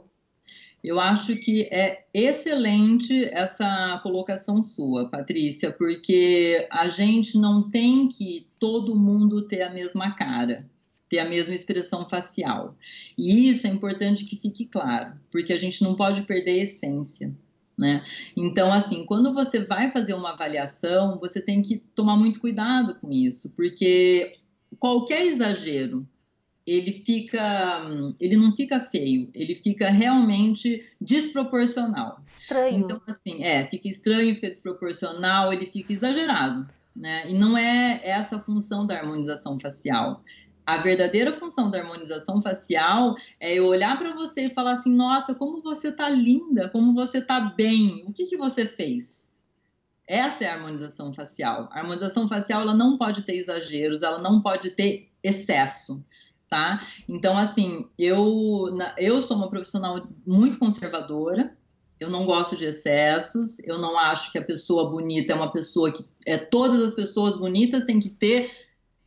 [0.83, 8.47] Eu acho que é excelente essa colocação sua, Patrícia, porque a gente não tem que
[8.59, 10.67] todo mundo ter a mesma cara,
[11.09, 12.77] ter a mesma expressão facial.
[13.17, 17.35] E isso é importante que fique claro, porque a gente não pode perder a essência.
[17.77, 18.03] Né?
[18.37, 23.11] Então, assim, quando você vai fazer uma avaliação, você tem que tomar muito cuidado com
[23.11, 24.37] isso, porque
[24.79, 26.07] qualquer exagero
[26.73, 27.83] ele fica,
[28.21, 32.23] ele não fica feio, ele fica realmente desproporcional.
[32.25, 32.79] Estranho.
[32.79, 37.29] Então, assim, é, fica estranho, fica desproporcional, ele fica exagerado, né?
[37.29, 40.23] E não é essa a função da harmonização facial.
[40.65, 45.35] A verdadeira função da harmonização facial é eu olhar para você e falar assim: nossa,
[45.35, 49.29] como você tá linda, como você tá bem, o que, que você fez?
[50.07, 51.69] Essa é a harmonização facial.
[51.73, 56.05] A harmonização facial ela não pode ter exageros, ela não pode ter excesso
[56.51, 56.85] tá?
[57.09, 61.57] Então, assim, eu, eu sou uma profissional muito conservadora,
[62.01, 65.93] eu não gosto de excessos, eu não acho que a pessoa bonita é uma pessoa
[65.93, 66.05] que.
[66.27, 68.51] É, todas as pessoas bonitas têm que ter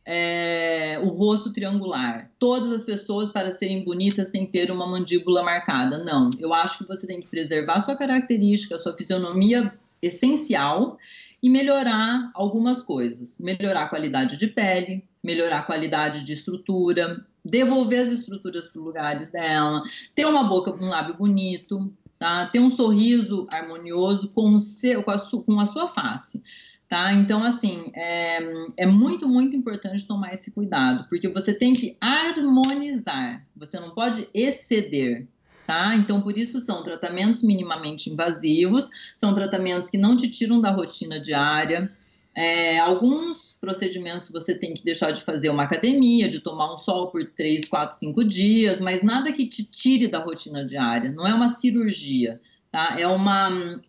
[0.06, 2.30] é, o rosto triangular.
[2.38, 5.98] Todas as pessoas, para serem bonitas, têm que ter uma mandíbula marcada.
[5.98, 10.96] Não, eu acho que você tem que preservar sua característica, sua fisionomia essencial
[11.44, 13.38] e melhorar algumas coisas.
[13.38, 18.86] Melhorar a qualidade de pele, melhorar a qualidade de estrutura, devolver as estruturas para os
[18.86, 19.82] lugares dela,
[20.14, 22.46] ter uma boca, um lábio bonito, tá?
[22.46, 26.42] Ter um sorriso harmonioso com, o seu, com, a, com a sua face.
[26.88, 27.12] Tá?
[27.12, 28.38] Então, assim, é,
[28.78, 34.28] é muito, muito importante tomar esse cuidado, porque você tem que harmonizar, você não pode
[34.32, 35.26] exceder,
[35.66, 35.94] tá?
[35.94, 41.18] Então, por isso são tratamentos minimamente invasivos, são tratamentos que não te tiram da rotina
[41.18, 41.90] diária.
[42.36, 47.08] É, alguns procedimentos você tem que deixar de fazer uma academia, de tomar um sol
[47.08, 51.32] por 3, 4, 5 dias, mas nada que te tire da rotina diária, não é
[51.32, 52.40] uma cirurgia,
[52.72, 52.96] tá?
[52.98, 53.80] É uma.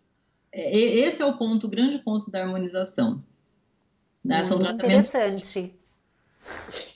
[0.52, 3.22] É, esse é o ponto, o grande ponto da harmonização.
[4.24, 4.44] Né?
[4.44, 5.08] São tratamentos...
[5.08, 5.74] Interessante.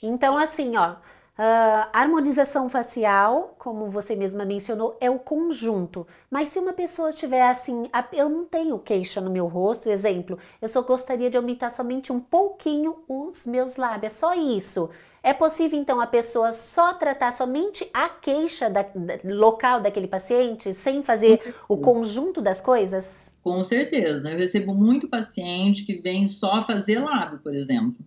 [0.03, 0.95] Então, assim, ó,
[1.39, 6.05] Uh, harmonização facial, como você mesma mencionou, é o conjunto.
[6.29, 10.67] Mas se uma pessoa tiver assim, eu não tenho queixa no meu rosto, exemplo, eu
[10.67, 14.89] só gostaria de aumentar somente um pouquinho os meus lábios, só isso.
[15.23, 20.73] É possível então a pessoa só tratar somente a queixa da, da, local daquele paciente,
[20.73, 23.31] sem fazer o conjunto das coisas?
[23.43, 24.29] Com certeza.
[24.29, 28.03] Eu recebo muito paciente que vem só fazer lábio, por exemplo.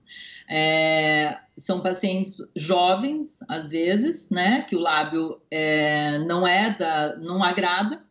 [0.51, 7.43] É, são pacientes jovens, às vezes, né, que o lábio é, não é da, não
[7.43, 8.03] agrada,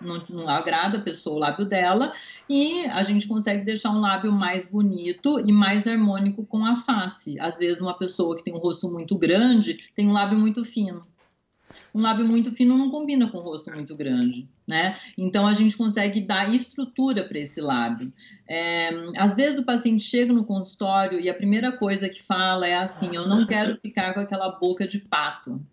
[0.00, 2.12] não, não, agrada a pessoa o lábio dela,
[2.48, 7.40] e a gente consegue deixar um lábio mais bonito e mais harmônico com a face.
[7.40, 11.00] Às vezes, uma pessoa que tem um rosto muito grande tem um lábio muito fino
[11.94, 14.98] um lábio muito fino não combina com um rosto muito grande, né?
[15.16, 18.12] Então a gente consegue dar estrutura para esse lábio.
[18.48, 22.74] É, às vezes o paciente chega no consultório e a primeira coisa que fala é
[22.74, 25.64] assim: eu não quero ficar com aquela boca de pato.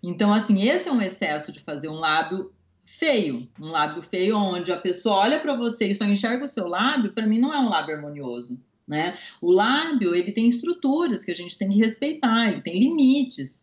[0.00, 2.52] Então, assim, esse é um excesso de fazer um lábio
[2.84, 6.68] feio, um lábio feio onde a pessoa olha para você e só enxerga o seu
[6.68, 9.18] lábio, para mim não é um lábio harmonioso, né?
[9.40, 13.61] O lábio, ele tem estruturas que a gente tem que respeitar, ele tem limites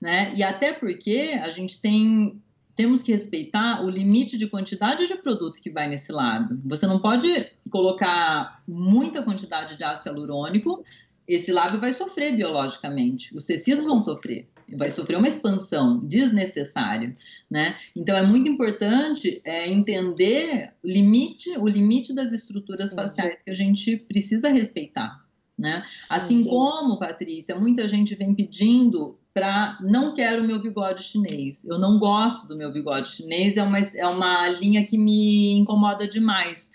[0.00, 0.32] né?
[0.34, 2.40] E até porque a gente tem
[2.74, 6.58] temos que respeitar o limite de quantidade de produto que vai nesse lábio.
[6.64, 7.28] Você não pode
[7.68, 10.82] colocar muita quantidade de ácido hialurônico,
[11.28, 17.14] esse lábio vai sofrer biologicamente, os tecidos vão sofrer, vai sofrer uma expansão desnecessária,
[17.50, 17.76] né?
[17.94, 22.96] Então é muito importante é, entender o limite, o limite das estruturas Sim.
[22.96, 25.22] faciais que a gente precisa respeitar.
[25.60, 25.84] Né?
[26.08, 26.48] Assim Sim.
[26.48, 31.62] como, Patrícia, muita gente vem pedindo para não quero o meu bigode chinês.
[31.66, 36.08] Eu não gosto do meu bigode chinês, é uma, é uma linha que me incomoda
[36.08, 36.70] demais.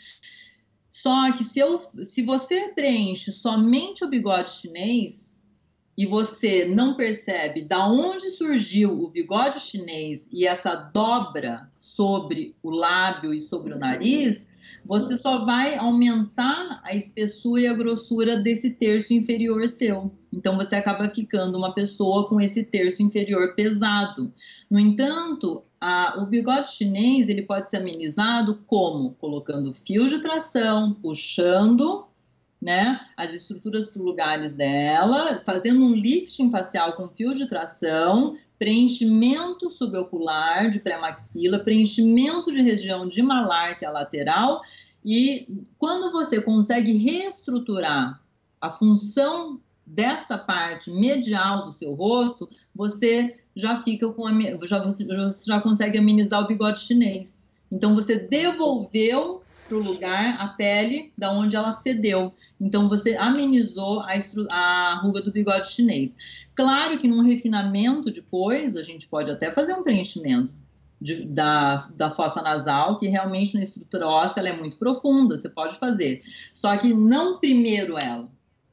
[0.92, 5.42] Só que se, eu, se você preenche somente o bigode chinês
[5.98, 12.70] e você não percebe da onde surgiu o bigode chinês e essa dobra sobre o
[12.70, 14.48] lábio e sobre o nariz,
[14.86, 20.12] você só vai aumentar a espessura e a grossura desse terço inferior seu.
[20.32, 24.32] Então você acaba ficando uma pessoa com esse terço inferior pesado.
[24.70, 30.94] No entanto, a, o bigode chinês ele pode ser amenizado como colocando fio de tração,
[30.94, 32.06] puxando
[32.62, 39.70] né, as estruturas para lugares dela, fazendo um lifting facial com fio de tração, preenchimento
[39.70, 44.62] subocular de pré-maxila, preenchimento de região de malar, que é lateral,
[45.04, 48.22] e quando você consegue reestruturar
[48.60, 54.32] a função desta parte medial do seu rosto, você já fica com a,
[54.66, 55.06] já, você
[55.46, 57.44] já consegue amenizar o bigode chinês.
[57.72, 62.34] Então você devolveu para o lugar a pele da onde ela cedeu.
[62.60, 64.14] Então você amenizou a,
[64.52, 66.16] a ruga do bigode chinês.
[66.54, 70.54] Claro que num refinamento depois, a gente pode até fazer um preenchimento
[71.02, 75.50] de, da, da fossa nasal, que realmente na estrutura óssea ela é muito profunda, você
[75.50, 76.24] pode fazer.
[76.54, 78.30] Só que não primeiro ela,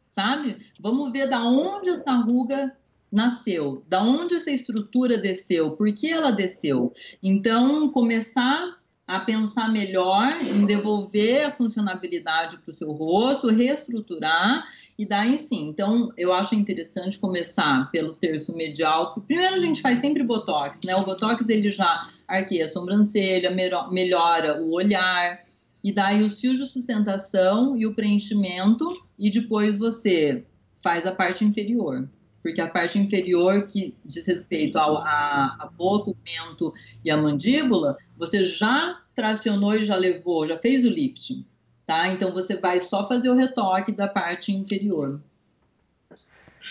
[0.08, 0.58] sabe?
[0.78, 2.76] Vamos ver da onde essa ruga
[3.10, 6.94] nasceu, da onde essa estrutura desceu, por que ela desceu.
[7.22, 14.64] Então, começar a pensar melhor em devolver a funcionalidade para o seu rosto, reestruturar
[14.98, 15.68] e daí sim.
[15.68, 19.14] Então, eu acho interessante começar pelo terço medial.
[19.26, 20.94] Primeiro a gente faz sempre botox, né?
[20.96, 23.50] O botox ele já arqueia a sobrancelha,
[23.90, 25.42] melhora o olhar
[25.82, 28.86] e daí os fios de sustentação e o preenchimento
[29.18, 30.44] e depois você
[30.80, 32.08] faz a parte inferior
[32.42, 36.74] porque a parte inferior que diz respeito ao, a, a boca, o mento
[37.04, 41.46] e a mandíbula, você já tracionou e já levou, já fez o lifting,
[41.86, 42.08] tá?
[42.08, 45.22] Então você vai só fazer o retoque da parte inferior.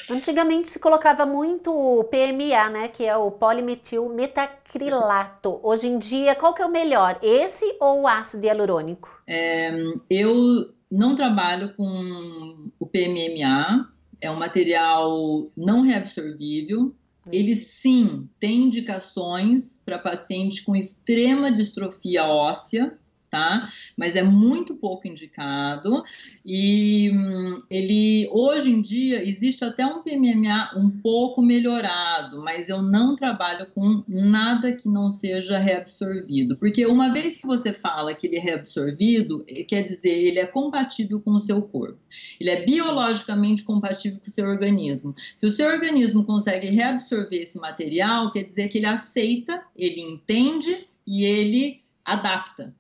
[0.09, 5.59] Antigamente se colocava muito PMA, né, que é o polimetil metacrilato.
[5.61, 9.09] Hoje em dia, qual que é o melhor, esse ou o ácido hialurônico?
[9.27, 9.69] É,
[10.09, 13.89] eu não trabalho com o PMMA,
[14.21, 16.95] é um material não reabsorvível.
[17.31, 22.97] Ele sim tem indicações para pacientes com extrema distrofia óssea,
[23.31, 23.71] tá?
[23.95, 26.03] Mas é muito pouco indicado
[26.45, 32.81] e hum, ele hoje em dia existe até um PMMA um pouco melhorado, mas eu
[32.81, 38.27] não trabalho com nada que não seja reabsorvido, porque uma vez que você fala que
[38.27, 41.99] ele é reabsorvido, eh, quer dizer ele é compatível com o seu corpo,
[42.37, 45.15] ele é biologicamente compatível com o seu organismo.
[45.37, 50.85] Se o seu organismo consegue reabsorver esse material, quer dizer que ele aceita, ele entende
[51.07, 52.75] e ele adapta.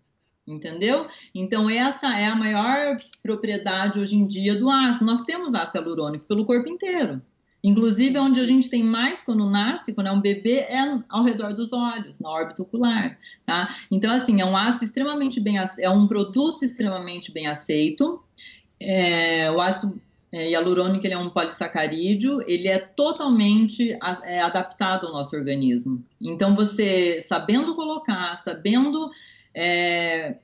[0.51, 1.07] Entendeu?
[1.33, 5.05] Então, essa é a maior propriedade hoje em dia do ácido.
[5.05, 7.21] Nós temos ácido hialurônico pelo corpo inteiro.
[7.63, 11.53] Inclusive, onde a gente tem mais quando nasce, quando é um bebê, é ao redor
[11.53, 13.75] dos olhos, na órbita ocular, tá?
[13.91, 18.23] Então, assim, é um ácido extremamente bem, é um produto extremamente bem aceito.
[18.79, 25.13] É, o ácido é, hialurônico ele é um polissacarídeo, ele é totalmente é, adaptado ao
[25.13, 26.03] nosso organismo.
[26.19, 29.11] Então, você sabendo colocar, sabendo
[29.53, 30.37] é,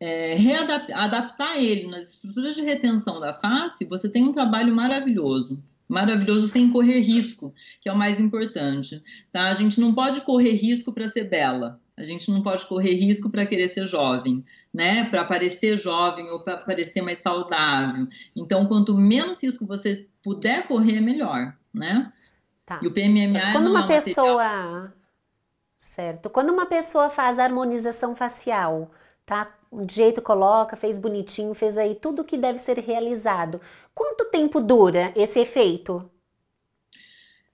[0.00, 0.36] é,
[0.92, 5.62] adaptar ele nas estruturas de retenção da face, você tem um trabalho maravilhoso.
[5.86, 9.02] Maravilhoso sem correr risco, que é o mais importante.
[9.30, 9.48] Tá?
[9.48, 11.80] A gente não pode correr risco para ser bela.
[11.96, 15.04] A gente não pode correr risco para querer ser jovem, né?
[15.04, 18.08] Para parecer jovem ou para parecer mais saudável.
[18.34, 22.12] Então, quanto menos risco você puder correr, melhor, né?
[22.66, 22.80] Tá.
[22.82, 24.92] E o PMMA Quando uma pessoa material...
[25.84, 26.30] Certo.
[26.30, 28.90] Quando uma pessoa faz harmonização facial,
[29.24, 29.54] tá?
[29.70, 33.60] De jeito coloca, fez bonitinho, fez aí tudo que deve ser realizado.
[33.94, 36.10] Quanto tempo dura esse efeito?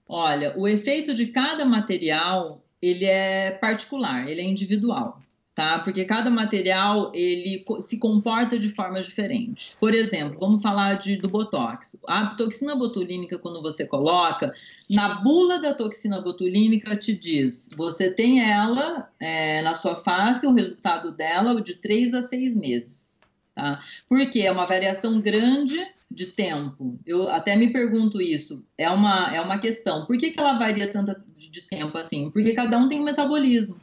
[0.07, 5.19] Olha, o efeito de cada material, ele é particular, ele é individual
[5.53, 5.79] tá?
[5.79, 9.75] Porque cada material ele se comporta de forma diferente.
[9.79, 11.99] Por exemplo, vamos falar de, do botox.
[12.07, 14.53] A toxina botulínica, quando você coloca,
[14.89, 20.53] na bula da toxina botulínica te diz, você tem ela é, na sua face, o
[20.53, 23.19] resultado dela de 3 a 6 meses,
[23.53, 23.81] tá?
[24.07, 26.99] Porque é uma variação grande de tempo.
[27.05, 28.63] Eu até me pergunto isso.
[28.77, 30.05] É uma, é uma questão.
[30.05, 32.29] Por que, que ela varia tanto de tempo assim?
[32.29, 33.79] Porque cada um tem um metabolismo.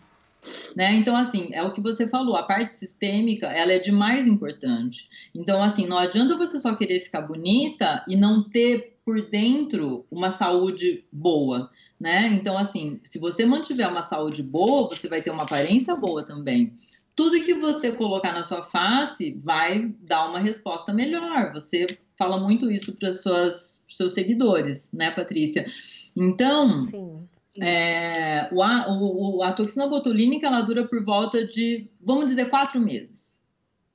[0.76, 0.94] Né?
[0.94, 5.08] Então, assim, é o que você falou, a parte sistêmica, ela é de mais importante.
[5.34, 10.30] Então, assim, não adianta você só querer ficar bonita e não ter por dentro uma
[10.30, 12.26] saúde boa, né?
[12.26, 16.74] Então, assim, se você mantiver uma saúde boa, você vai ter uma aparência boa também.
[17.16, 21.52] Tudo que você colocar na sua face vai dar uma resposta melhor.
[21.54, 25.66] Você fala muito isso para seus seguidores, né, Patrícia?
[26.14, 27.28] Então, Sim
[27.60, 32.80] é, o, a, o, a toxina botulínica ela dura por volta de, vamos dizer, quatro
[32.80, 33.42] meses,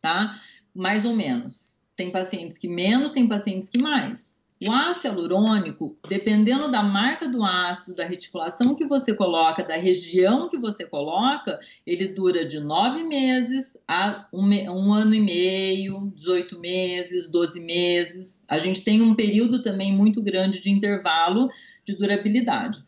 [0.02, 0.40] tá?
[0.74, 1.80] Mais ou menos.
[1.96, 4.44] Tem pacientes que menos, tem pacientes que mais.
[4.66, 10.48] O ácido hialurônico, dependendo da marca do ácido, da reticulação que você coloca, da região
[10.48, 16.60] que você coloca, ele dura de nove meses a um, um ano e meio, 18
[16.60, 18.42] meses, 12 meses.
[18.48, 21.50] A gente tem um período também muito grande de intervalo
[21.86, 22.82] de durabilidade.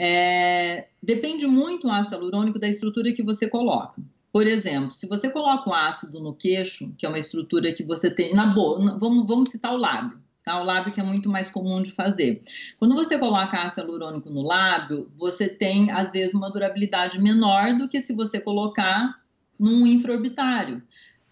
[0.00, 4.00] É, depende muito o ácido hialurônico da estrutura que você coloca.
[4.32, 8.08] Por exemplo, se você coloca o ácido no queixo, que é uma estrutura que você
[8.08, 10.60] tem na boca, vamos, vamos citar o lábio, tá?
[10.60, 12.40] O lábio que é muito mais comum de fazer.
[12.78, 17.88] Quando você coloca ácido hialurônico no lábio, você tem às vezes uma durabilidade menor do
[17.88, 19.20] que se você colocar
[19.58, 20.80] num infraorbitário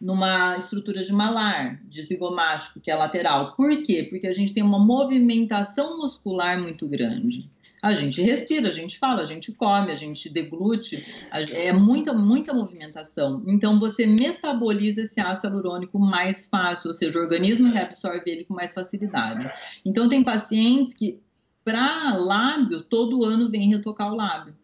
[0.01, 3.55] numa estrutura de malar, de zigomático, que é lateral.
[3.55, 4.07] Por quê?
[4.09, 7.51] Porque a gente tem uma movimentação muscular muito grande.
[7.83, 12.53] A gente respira, a gente fala, a gente come, a gente deglute, é muita, muita
[12.53, 13.43] movimentação.
[13.47, 18.55] Então você metaboliza esse ácido hialurônico mais fácil, ou seja, o organismo reabsorve ele com
[18.55, 19.51] mais facilidade.
[19.85, 21.21] Então tem pacientes que
[21.65, 24.55] para lábio todo ano vem retocar o lábio.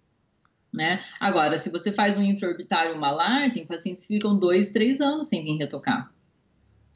[0.72, 1.04] Né?
[1.20, 5.44] Agora, se você faz um intraorbitário malar, tem pacientes que ficam dois, três anos sem
[5.44, 6.10] vir retocar.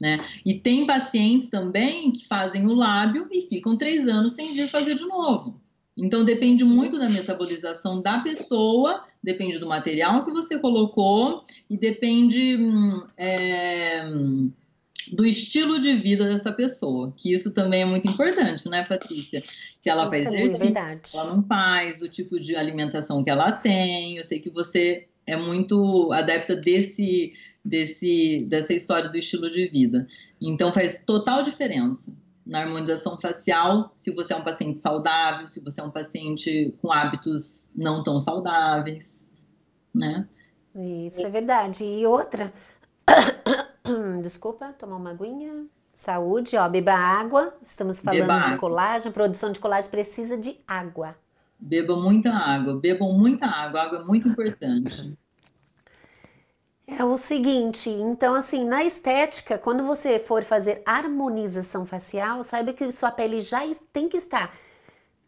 [0.01, 0.23] Né?
[0.45, 4.95] E tem pacientes também que fazem o lábio e ficam três anos sem vir fazer
[4.95, 5.61] de novo.
[5.97, 12.55] Então depende muito da metabolização da pessoa, depende do material que você colocou e depende
[12.55, 14.07] hum, é,
[15.11, 19.41] do estilo de vida dessa pessoa, que isso também é muito importante, né, Patrícia?
[19.41, 20.57] Se ela faz é exercício,
[21.03, 24.17] se ela não faz, o tipo de alimentação que ela tem.
[24.17, 30.07] Eu sei que você é muito adepta desse, desse, dessa história do estilo de vida.
[30.41, 32.13] Então faz total diferença
[32.45, 36.91] na harmonização facial, se você é um paciente saudável, se você é um paciente com
[36.91, 39.29] hábitos não tão saudáveis,
[39.93, 40.25] né?
[40.73, 41.83] Isso é verdade.
[41.83, 42.53] E outra,
[44.21, 45.65] desculpa, tomar uma aguinha.
[45.93, 47.53] Saúde, ó, beba água.
[47.63, 48.57] Estamos falando beba de água.
[48.57, 51.15] colágeno, produção de colágeno precisa de água.
[51.59, 55.17] Beba muita água, bebam muita água, água é muito importante.
[56.89, 62.89] É o seguinte, então assim, na estética, quando você for fazer harmonização facial, saiba que
[62.93, 63.59] sua pele já
[63.91, 64.53] tem que estar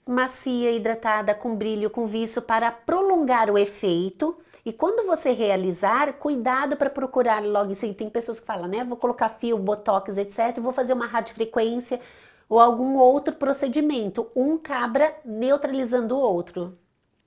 [0.10, 4.36] macia, hidratada, com brilho, com viço para prolongar o efeito.
[4.70, 7.92] E quando você realizar, cuidado para procurar logo assim.
[7.92, 8.84] Tem pessoas que falam, né?
[8.84, 10.60] Vou colocar fio, botox, etc.
[10.62, 12.00] Vou fazer uma radiofrequência
[12.48, 14.28] ou algum outro procedimento.
[14.36, 16.78] Um cabra neutralizando o outro.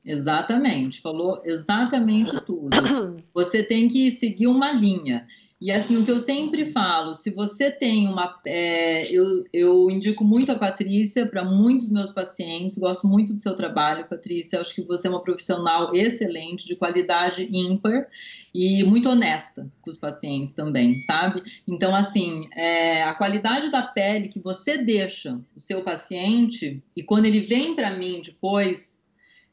[0.05, 2.77] Exatamente, falou exatamente tudo.
[3.35, 5.27] Você tem que seguir uma linha.
[5.63, 8.37] E assim, o que eu sempre falo, se você tem uma.
[8.45, 13.55] É, eu, eu indico muito a Patrícia para muitos meus pacientes, gosto muito do seu
[13.55, 14.61] trabalho, Patrícia.
[14.61, 18.09] Acho que você é uma profissional excelente, de qualidade ímpar
[18.53, 21.41] e muito honesta com os pacientes também, sabe?
[21.65, 27.27] Então, assim, é, a qualidade da pele que você deixa o seu paciente, e quando
[27.27, 29.01] ele vem para mim depois,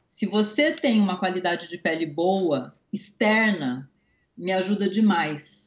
[0.08, 3.88] se você tem uma qualidade de pele boa, externa,
[4.36, 5.59] me ajuda demais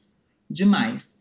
[0.52, 1.18] demais.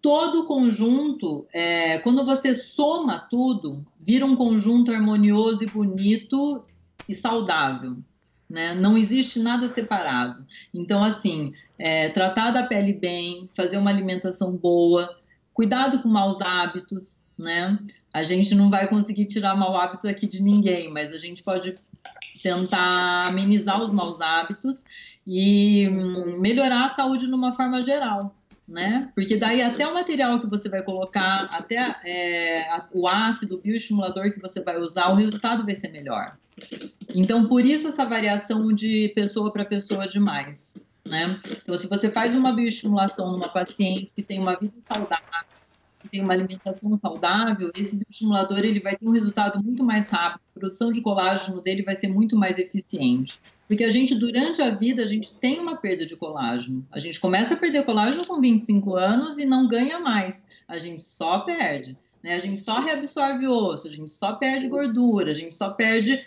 [0.00, 6.64] Todo conjunto, é, quando você soma tudo, vira um conjunto harmonioso e bonito
[7.08, 7.96] e saudável.
[8.48, 8.74] Né?
[8.74, 10.46] Não existe nada separado.
[10.72, 15.18] Então, assim, é, tratar da pele bem, fazer uma alimentação boa,
[15.52, 17.78] cuidado com maus hábitos, né?
[18.14, 21.76] A gente não vai conseguir tirar mau hábito aqui de ninguém, mas a gente pode
[22.42, 24.84] tentar amenizar os maus hábitos
[25.26, 28.37] e hum, melhorar a saúde de uma forma geral
[28.68, 29.10] né?
[29.14, 34.30] Porque daí até o material que você vai colocar, até é, o ácido o bioestimulador
[34.30, 36.26] que você vai usar, o resultado vai ser melhor.
[37.14, 41.40] Então, por isso essa variação de pessoa para pessoa demais, né?
[41.62, 45.26] Então, se você faz uma bioestimulação numa paciente que tem uma vida saudável,
[46.00, 50.42] que tem uma alimentação saudável, esse bioestimulador ele vai ter um resultado muito mais rápido,
[50.56, 53.40] a produção de colágeno dele vai ser muito mais eficiente.
[53.68, 56.84] Porque a gente, durante a vida, a gente tem uma perda de colágeno.
[56.90, 60.42] A gente começa a perder colágeno com 25 anos e não ganha mais.
[60.66, 61.96] A gente só perde.
[62.22, 62.34] Né?
[62.34, 66.24] A gente só reabsorve osso, a gente só perde gordura, a gente só perde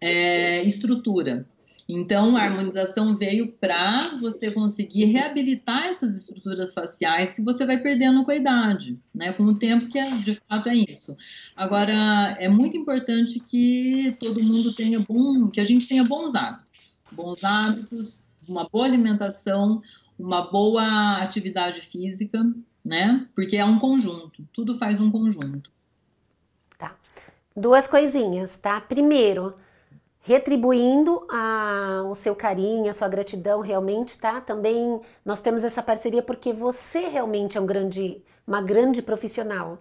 [0.00, 1.44] é, estrutura.
[1.88, 8.24] Então, a harmonização veio para você conseguir reabilitar essas estruturas faciais que você vai perdendo
[8.24, 9.32] com a idade, né?
[9.32, 11.16] Com o tempo que é, de fato é isso.
[11.54, 16.65] Agora, é muito importante que todo mundo tenha bom, que a gente tenha bons hábitos,
[17.10, 19.82] bons hábitos, uma boa alimentação,
[20.18, 22.44] uma boa atividade física,
[22.84, 23.26] né?
[23.34, 25.70] Porque é um conjunto, tudo faz um conjunto.
[26.78, 26.96] Tá.
[27.56, 28.80] Duas coisinhas, tá?
[28.80, 29.54] Primeiro,
[30.20, 34.40] retribuindo a, o seu carinho, a sua gratidão realmente, tá?
[34.40, 39.80] Também nós temos essa parceria porque você realmente é um grande, uma grande profissional.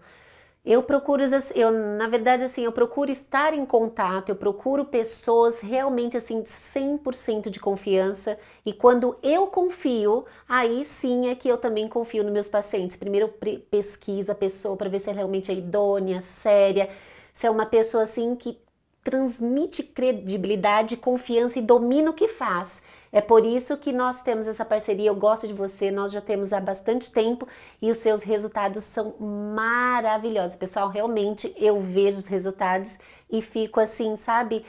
[0.66, 6.18] Eu procuro, eu, na verdade, assim, eu procuro estar em contato, eu procuro pessoas realmente,
[6.18, 8.38] assim, 100% de confiança.
[8.66, 12.98] E quando eu confio, aí sim é que eu também confio nos meus pacientes.
[12.98, 16.90] Primeiro eu pesquisa a pessoa para ver se ela realmente é idônea, séria,
[17.32, 18.58] se é uma pessoa, assim, que
[19.04, 22.82] transmite credibilidade, confiança e domina o que faz.
[23.16, 25.08] É por isso que nós temos essa parceria.
[25.08, 27.48] Eu gosto de você, nós já temos há bastante tempo
[27.82, 29.16] e os seus resultados são
[29.56, 30.58] maravilhosos.
[30.58, 32.98] Pessoal, realmente eu vejo os resultados
[33.32, 34.66] e fico assim, sabe?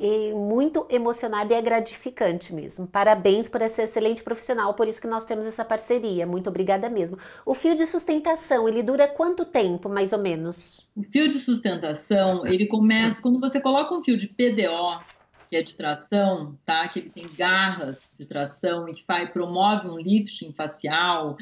[0.00, 2.86] e muito emocionada e é gratificante mesmo.
[2.86, 6.24] Parabéns por esse excelente profissional, por isso que nós temos essa parceria.
[6.24, 7.18] Muito obrigada mesmo.
[7.44, 10.86] O fio de sustentação, ele dura quanto tempo, mais ou menos?
[10.94, 15.00] O fio de sustentação, ele começa quando você coloca um fio de PDO,
[15.48, 16.86] que é de tração, tá?
[16.88, 21.36] Que ele tem garras de tração e que faz, promove um lifting facial,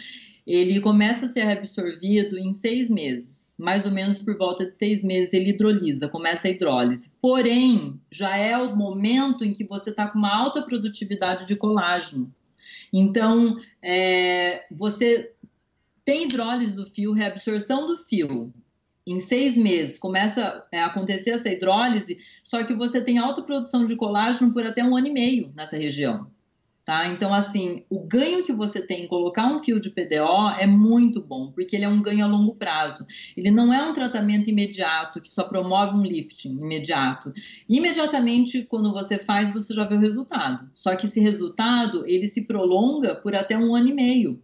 [0.47, 5.03] ele começa a ser absorvido em seis meses mais ou menos por volta de seis
[5.03, 7.11] meses, ele hidrolisa, começa a hidrólise.
[7.21, 12.33] Porém, já é o momento em que você está com uma alta produtividade de colágeno.
[12.93, 15.33] Então, é, você
[16.05, 18.53] tem hidrólise do fio, reabsorção do fio.
[19.07, 23.95] Em seis meses começa a acontecer essa hidrólise, só que você tem alta produção de
[23.95, 26.27] colágeno por até um ano e meio nessa região.
[26.87, 27.09] Tá?
[27.09, 31.21] Então, assim, o ganho que você tem em colocar um fio de PDO é muito
[31.21, 33.05] bom, porque ele é um ganho a longo prazo.
[33.37, 37.33] Ele não é um tratamento imediato que só promove um lifting imediato.
[37.69, 40.71] Imediatamente, quando você faz, você já vê o resultado.
[40.73, 44.41] Só que esse resultado, ele se prolonga por até um ano e meio.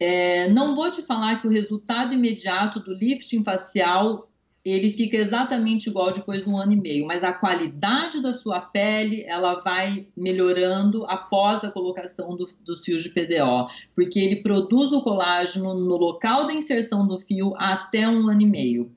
[0.00, 4.28] É, não vou te falar que o resultado imediato do lifting facial
[4.64, 8.60] ele fica exatamente igual depois de um ano e meio, mas a qualidade da sua
[8.60, 14.92] pele ela vai melhorando após a colocação do, dos fios de PDO, porque ele produz
[14.92, 18.92] o colágeno no local da inserção do fio até um ano e meio.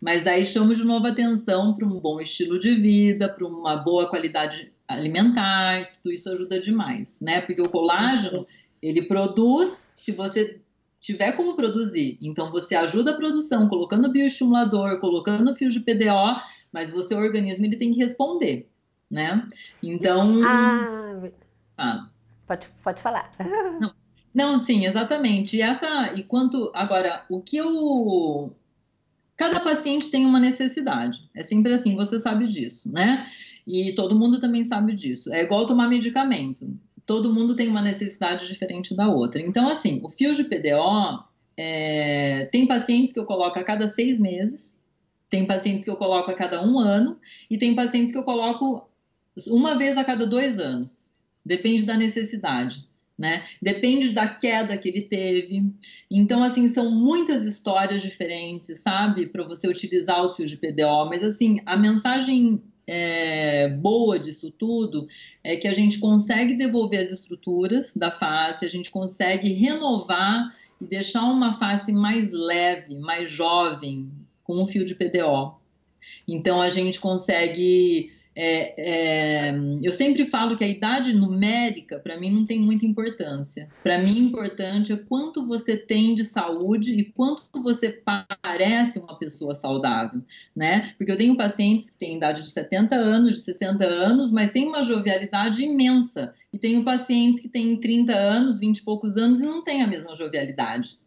[0.00, 4.08] Mas daí chamo de novo atenção para um bom estilo de vida, para uma boa
[4.08, 7.40] qualidade alimentar, tudo isso ajuda demais, né?
[7.40, 8.38] Porque o colágeno
[8.86, 10.60] ele produz, se você
[11.00, 12.18] tiver como produzir.
[12.20, 16.40] Então você ajuda a produção colocando bioestimulador, colocando fio de PDO,
[16.72, 18.68] mas você o organismo ele tem que responder,
[19.10, 19.46] né?
[19.82, 21.30] Então ah,
[21.78, 22.08] ah.
[22.46, 23.30] Pode, pode falar.
[23.80, 23.94] Não,
[24.34, 25.56] não, sim, exatamente.
[25.56, 28.52] E essa e quanto agora o que eu
[29.36, 31.28] cada paciente tem uma necessidade.
[31.34, 33.26] É sempre assim, você sabe disso, né?
[33.66, 35.32] E todo mundo também sabe disso.
[35.32, 36.68] É igual tomar medicamento.
[37.06, 39.40] Todo mundo tem uma necessidade diferente da outra.
[39.40, 41.24] Então, assim, o fio de PDO
[41.56, 44.76] é, tem pacientes que eu coloco a cada seis meses,
[45.28, 47.18] tem pacientes que eu coloco a cada um ano,
[47.50, 48.88] e tem pacientes que eu coloco
[49.48, 51.12] uma vez a cada dois anos.
[51.44, 52.88] Depende da necessidade.
[53.16, 53.44] Né?
[53.62, 55.72] Depende da queda que ele teve.
[56.10, 61.08] Então, assim, são muitas histórias diferentes, sabe, para você utilizar o fio de PDO.
[61.08, 65.08] Mas, assim, a mensagem é, boa disso tudo
[65.42, 70.84] é que a gente consegue devolver as estruturas da face, a gente consegue renovar e
[70.84, 74.10] deixar uma face mais leve, mais jovem,
[74.42, 75.54] com o fio de PDO.
[76.28, 82.30] Então, a gente consegue é, é, eu sempre falo que a idade numérica, para mim,
[82.30, 83.68] não tem muita importância.
[83.82, 88.02] Para mim, importante é quanto você tem de saúde e quanto você
[88.42, 90.20] parece uma pessoa saudável,
[90.54, 90.94] né?
[90.98, 94.66] Porque eu tenho pacientes que têm idade de 70 anos, de 60 anos, mas têm
[94.66, 96.34] uma jovialidade imensa.
[96.52, 99.86] E tenho pacientes que têm 30 anos, 20 e poucos anos e não têm a
[99.86, 100.98] mesma jovialidade.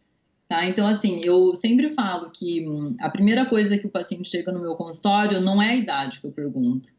[0.47, 0.65] Tá?
[0.65, 4.61] Então, assim, eu sempre falo que hum, a primeira coisa que o paciente chega no
[4.61, 6.95] meu consultório não é a idade que eu pergunto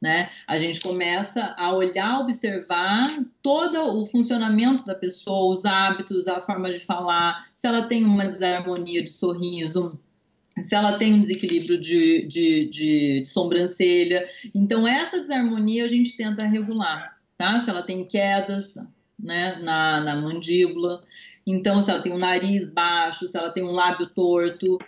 [0.00, 0.30] né?
[0.46, 6.72] A gente começa a olhar, observar todo o funcionamento da pessoa, os hábitos, a forma
[6.72, 9.98] de falar, se ela tem uma desarmonia de sorriso,
[10.62, 14.26] se ela tem um desequilíbrio de, de, de, de sobrancelha.
[14.54, 17.60] Então, essa desarmonia a gente tenta regular, tá?
[17.60, 18.76] Se ela tem quedas
[19.18, 21.02] né, na, na mandíbula,
[21.46, 24.78] então, se ela tem um nariz baixo, se ela tem um lábio torto,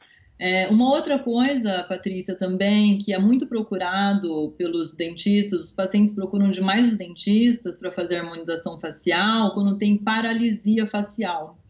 [0.44, 6.50] é, uma outra coisa, Patrícia, também, que é muito procurado pelos dentistas, os pacientes procuram
[6.50, 11.61] demais os dentistas para fazer harmonização facial quando tem paralisia facial,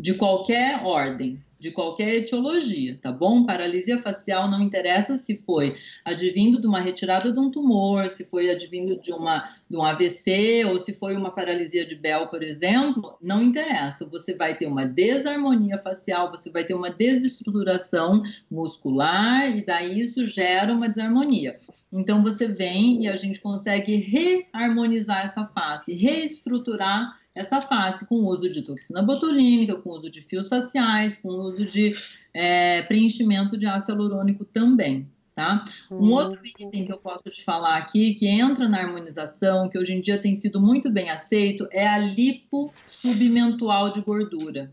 [0.00, 3.44] de qualquer ordem de qualquer etiologia, tá bom?
[3.44, 8.48] Paralisia facial não interessa se foi advindo de uma retirada de um tumor, se foi
[8.48, 13.14] advindo de, uma, de um AVC ou se foi uma paralisia de Bell, por exemplo,
[13.20, 14.06] não interessa.
[14.06, 20.24] Você vai ter uma desarmonia facial, você vai ter uma desestruturação muscular e daí isso
[20.24, 21.56] gera uma desarmonia.
[21.92, 28.26] Então você vem e a gente consegue reharmonizar essa face, reestruturar essa face com o
[28.26, 31.90] uso de toxina botulínica, com o uso de fios faciais, com o uso de
[32.34, 35.08] é, preenchimento de ácido hialurônico também.
[35.34, 35.64] Tá?
[35.90, 39.78] Um hum, outro item que eu posso te falar aqui, que entra na harmonização, que
[39.78, 44.70] hoje em dia tem sido muito bem aceito, é a lipo submentual de gordura.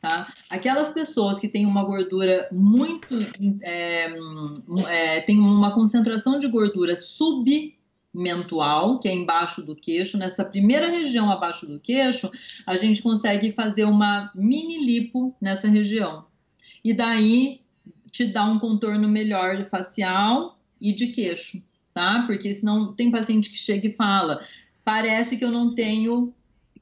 [0.00, 0.32] Tá?
[0.50, 3.06] Aquelas pessoas que têm uma gordura muito.
[3.62, 4.06] É,
[4.88, 7.76] é, tem uma concentração de gordura sub
[8.12, 10.18] mentual, que é embaixo do queixo.
[10.18, 12.30] Nessa primeira região abaixo do queixo,
[12.66, 16.26] a gente consegue fazer uma mini lipo nessa região.
[16.84, 17.60] E daí
[18.10, 21.62] te dá um contorno melhor facial e de queixo,
[21.94, 22.24] tá?
[22.26, 24.44] Porque senão tem paciente que chega e fala:
[24.84, 26.34] parece que eu não tenho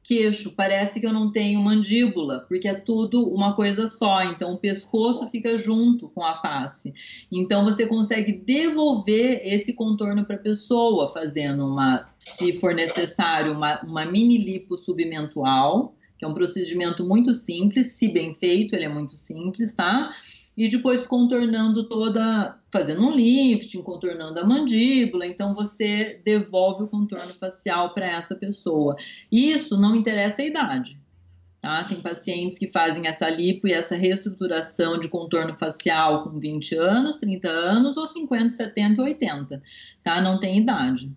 [0.03, 4.23] queixo, parece que eu não tenho mandíbula, porque é tudo uma coisa só.
[4.25, 6.93] Então, o pescoço fica junto com a face.
[7.31, 13.81] Então, você consegue devolver esse contorno para a pessoa, fazendo uma, se for necessário, uma,
[13.83, 18.89] uma mini lipo submentual, que é um procedimento muito simples, se bem feito, ele é
[18.89, 20.13] muito simples, tá?
[20.61, 27.35] E depois contornando toda, fazendo um lifting, contornando a mandíbula, então você devolve o contorno
[27.39, 28.95] facial para essa pessoa.
[29.33, 31.01] Isso não interessa a idade.
[31.63, 31.83] Tá?
[31.85, 37.17] Tem pacientes que fazem essa lipo e essa reestruturação de contorno facial com 20 anos,
[37.17, 39.63] 30 anos ou 50, 70, 80,
[40.05, 40.21] tá?
[40.21, 41.11] Não tem idade.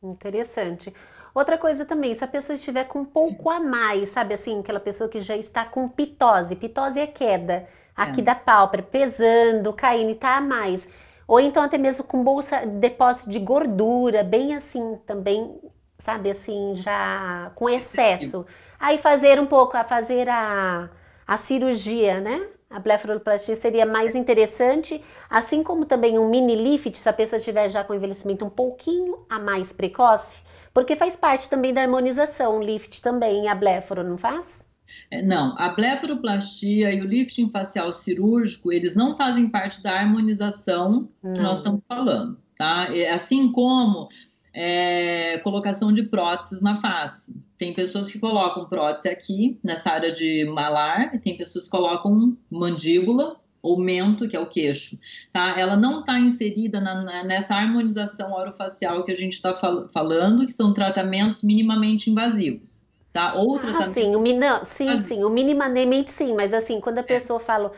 [0.00, 0.94] Interessante.
[1.34, 4.78] Outra coisa também, se a pessoa estiver com um pouco a mais, sabe assim, aquela
[4.78, 7.68] pessoa que já está com pitose, pitose é queda
[8.00, 8.24] aqui é.
[8.24, 10.88] da pálpebra, pesando, caindo e tá a mais.
[11.28, 15.60] Ou então até mesmo com bolsa, depósito de gordura, bem assim também,
[15.98, 18.46] sabe, assim, já com excesso.
[18.78, 20.88] Aí fazer um pouco, a fazer a,
[21.26, 22.48] a cirurgia, né?
[22.70, 27.68] A blefaroplastia seria mais interessante, assim como também um mini lift, se a pessoa tiver
[27.68, 30.40] já com envelhecimento um pouquinho a mais precoce,
[30.72, 34.69] porque faz parte também da harmonização, o lift também, a blefaro, não faz?
[35.10, 41.08] É, não, a blefaroplastia e o lifting facial cirúrgico, eles não fazem parte da harmonização
[41.22, 41.32] não.
[41.32, 42.88] que nós estamos falando, tá?
[43.12, 44.08] Assim como
[44.54, 47.34] é, colocação de próteses na face.
[47.58, 52.36] Tem pessoas que colocam prótese aqui, nessa área de malar, e tem pessoas que colocam
[52.48, 54.96] mandíbula ou mento, que é o queixo,
[55.32, 55.54] tá?
[55.58, 60.52] Ela não está inserida na, nessa harmonização orofacial que a gente está fal falando, que
[60.52, 63.34] são tratamentos minimamente invasivos tá?
[63.34, 67.04] Outra ah, sim, o mina, sim, sim, o minimamente sim, mas assim, quando a é.
[67.04, 67.72] pessoa fala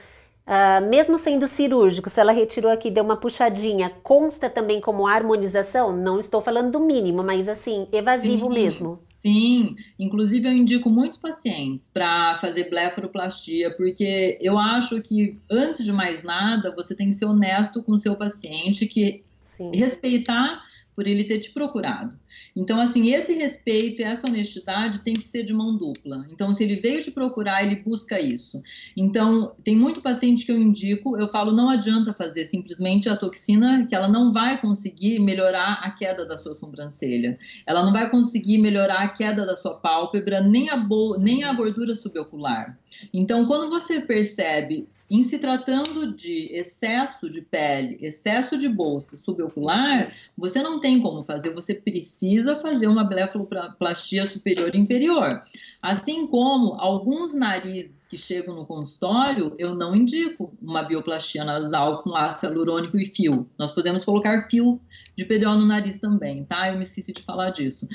[0.44, 5.96] Uh, mesmo sendo cirúrgico, se ela retirou aqui, deu uma puxadinha, consta também como harmonização?
[5.96, 8.52] Não estou falando do mínimo, mas assim, evasivo Sim.
[8.52, 8.98] mesmo.
[9.20, 15.92] Sim, inclusive eu indico muitos pacientes para fazer blefaroplastia, porque eu acho que, antes de
[15.92, 19.70] mais nada, você tem que ser honesto com o seu paciente, que Sim.
[19.72, 20.60] respeitar
[20.96, 22.18] por ele ter te procurado.
[22.54, 26.26] Então, assim, esse respeito e essa honestidade tem que ser de mão dupla.
[26.30, 28.62] Então, se ele veio te procurar, ele busca isso.
[28.96, 33.86] Então, tem muito paciente que eu indico, eu falo, não adianta fazer simplesmente a toxina,
[33.86, 37.38] que ela não vai conseguir melhorar a queda da sua sobrancelha.
[37.66, 40.76] Ela não vai conseguir melhorar a queda da sua pálpebra, nem a,
[41.18, 42.78] nem a gordura subocular.
[43.12, 50.10] Então, quando você percebe em se tratando de excesso de pele, excesso de bolsa subocular,
[50.38, 52.21] você não tem como fazer, você precisa
[52.58, 55.42] fazer uma blefaroplastia superior e inferior.
[55.80, 62.14] Assim como alguns narizes que chegam no consultório, eu não indico uma bioplastia nasal com
[62.14, 63.48] ácido hialurônico e fio.
[63.58, 64.80] Nós podemos colocar fio
[65.16, 66.68] de PDO no nariz também, tá?
[66.68, 67.86] Eu me esqueci de falar disso.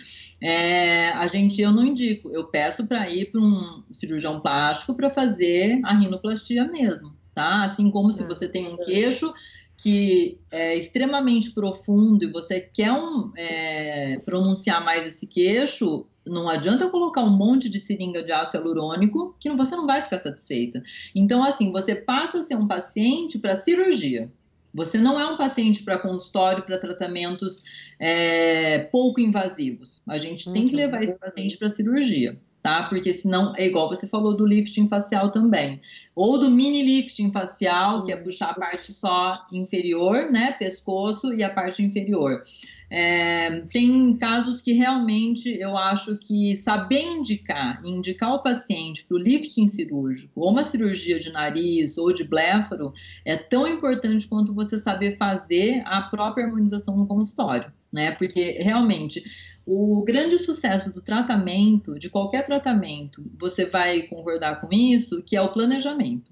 [0.42, 5.10] É, a gente, eu não indico, eu peço para ir para um cirurgião plástico para
[5.10, 7.64] fazer a rinoplastia mesmo, tá?
[7.64, 8.28] Assim como se é.
[8.28, 9.34] você tem um queixo
[9.78, 16.90] que é extremamente profundo e você quer um, é, pronunciar mais esse queixo, não adianta
[16.90, 20.84] colocar um monte de seringa de ácido hialurônico que você não vai ficar satisfeita.
[21.14, 24.32] Então, assim, você passa a ser um paciente para cirurgia.
[24.74, 27.64] Você não é um paciente para consultório, para tratamentos
[28.00, 30.02] é, pouco invasivos.
[30.08, 32.84] A gente tem que levar esse paciente para cirurgia, tá?
[32.84, 35.80] Porque senão é igual você falou do lifting facial também.
[36.14, 40.52] Ou do mini lifting facial, que é puxar a parte só inferior, né?
[40.52, 42.42] Pescoço e a parte inferior.
[42.90, 49.20] É, tem casos que realmente eu acho que saber indicar, indicar o paciente para o
[49.20, 52.94] lifting cirúrgico, ou uma cirurgia de nariz ou de bléfaro,
[53.24, 58.12] é tão importante quanto você saber fazer a própria harmonização no consultório, né?
[58.12, 59.24] Porque realmente
[59.70, 65.42] o grande sucesso do tratamento, de qualquer tratamento, você vai concordar com isso, que é
[65.42, 66.32] o planejamento.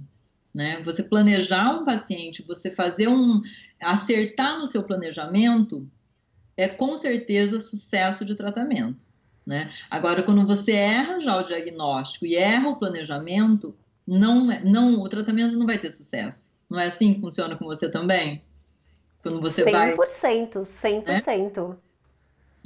[0.54, 0.82] Né?
[0.86, 3.42] Você planejar um paciente, você fazer um
[3.82, 5.86] acertar no seu planejamento,
[6.56, 9.06] é com certeza sucesso de tratamento.
[9.46, 9.70] Né?
[9.92, 13.76] Agora, quando você erra já o diagnóstico e erra o planejamento,
[14.08, 16.54] não, é, não, o tratamento não vai ter sucesso.
[16.70, 18.42] Não é assim que funciona com você também?
[19.22, 19.94] Quando você 100%, vai...
[19.94, 21.68] 100%, 100%.
[21.68, 21.78] Né?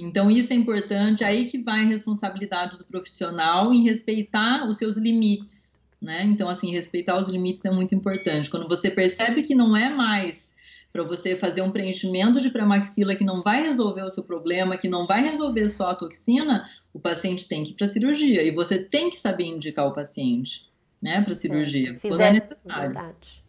[0.02, 4.96] Então, isso é importante, aí que vai a responsabilidade do profissional em respeitar os seus
[4.96, 6.24] limites, né?
[6.24, 8.50] Então, assim, respeitar os limites é muito importante.
[8.50, 10.54] Quando você percebe que não é mais
[10.94, 14.88] para você fazer um preenchimento de pré-maxila que não vai resolver o seu problema, que
[14.88, 18.80] não vai resolver só a toxina, o paciente tem que ir para cirurgia e você
[18.80, 20.72] tem que saber indicar o paciente,
[21.02, 21.96] né, para cirurgia.
[21.96, 22.10] Fizer...
[22.10, 22.94] Quando é necessário.
[22.94, 23.44] Verdade.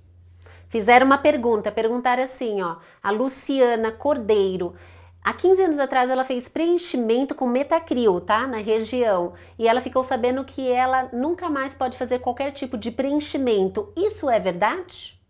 [0.69, 4.75] Fizeram uma pergunta, perguntaram assim, ó, a Luciana Cordeiro.
[5.23, 8.47] Há 15 anos atrás ela fez preenchimento com metacril, tá?
[8.47, 9.35] Na região.
[9.59, 13.93] E ela ficou sabendo que ela nunca mais pode fazer qualquer tipo de preenchimento.
[13.97, 15.21] Isso é verdade?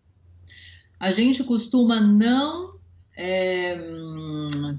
[1.01, 2.79] a gente costuma não
[3.17, 3.75] é,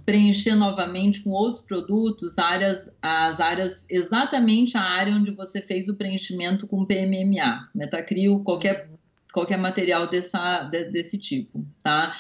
[0.05, 5.95] preencher novamente com outros produtos áreas, as áreas, exatamente a área onde você fez o
[5.95, 8.91] preenchimento com PMMA, metacril, qualquer
[9.31, 12.15] qualquer material dessa, desse tipo, tá?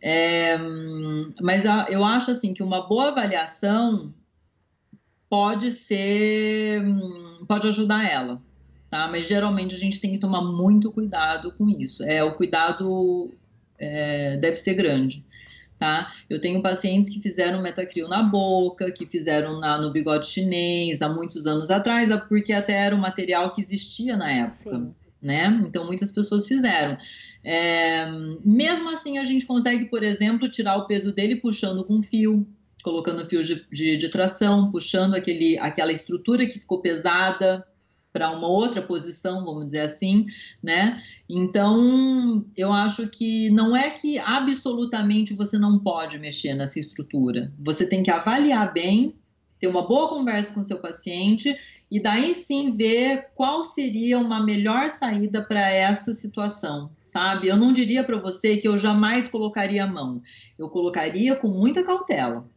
[0.00, 0.56] É,
[1.40, 4.14] mas eu acho assim que uma boa avaliação
[5.28, 6.82] pode ser,
[7.48, 8.40] pode ajudar ela,
[8.90, 9.08] tá?
[9.08, 12.04] Mas geralmente a gente tem que tomar muito cuidado com isso.
[12.04, 13.32] É o cuidado
[13.78, 15.24] é, deve ser grande.
[15.76, 16.12] Tá?
[16.30, 21.08] Eu tenho pacientes que fizeram metacril na boca, que fizeram na, no bigode chinês há
[21.08, 24.94] muitos anos atrás, porque até era um material que existia na época, Sim.
[25.24, 25.62] Né?
[25.66, 26.96] Então muitas pessoas fizeram.
[27.42, 28.06] É,
[28.44, 32.46] mesmo assim, a gente consegue, por exemplo, tirar o peso dele puxando com fio,
[32.82, 37.66] colocando fio de, de, de tração, puxando aquele, aquela estrutura que ficou pesada,
[38.14, 40.26] para uma outra posição, vamos dizer assim,
[40.62, 41.02] né?
[41.28, 47.52] Então, eu acho que não é que absolutamente você não pode mexer nessa estrutura.
[47.58, 49.16] Você tem que avaliar bem,
[49.58, 51.56] ter uma boa conversa com seu paciente
[51.94, 57.46] e daí sim ver qual seria uma melhor saída para essa situação, sabe?
[57.46, 60.20] Eu não diria para você que eu jamais colocaria a mão.
[60.58, 62.50] Eu colocaria com muita cautela,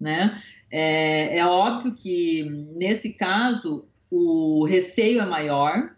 [0.00, 0.42] né?
[0.70, 2.44] É, é óbvio que
[2.74, 5.94] nesse caso o receio é maior,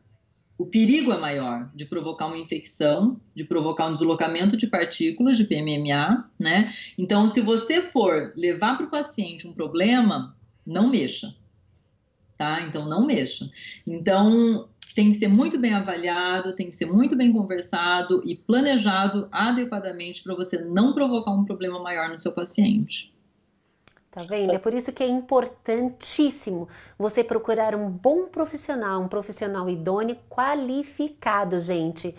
[0.58, 5.44] o perigo é maior de provocar uma infecção, de provocar um deslocamento de partículas de
[5.44, 6.74] PMMA, né?
[6.98, 10.36] Então, se você for levar para o paciente um problema,
[10.66, 11.37] não mexa,
[12.38, 12.62] tá?
[12.62, 13.50] Então, não mexa.
[13.86, 19.28] Então, tem que ser muito bem avaliado, tem que ser muito bem conversado e planejado
[19.30, 23.12] adequadamente para você não provocar um problema maior no seu paciente.
[24.10, 24.52] Tá vendo?
[24.52, 26.68] É por isso que é importantíssimo
[26.98, 32.14] você procurar um bom profissional, um profissional idôneo, qualificado, gente.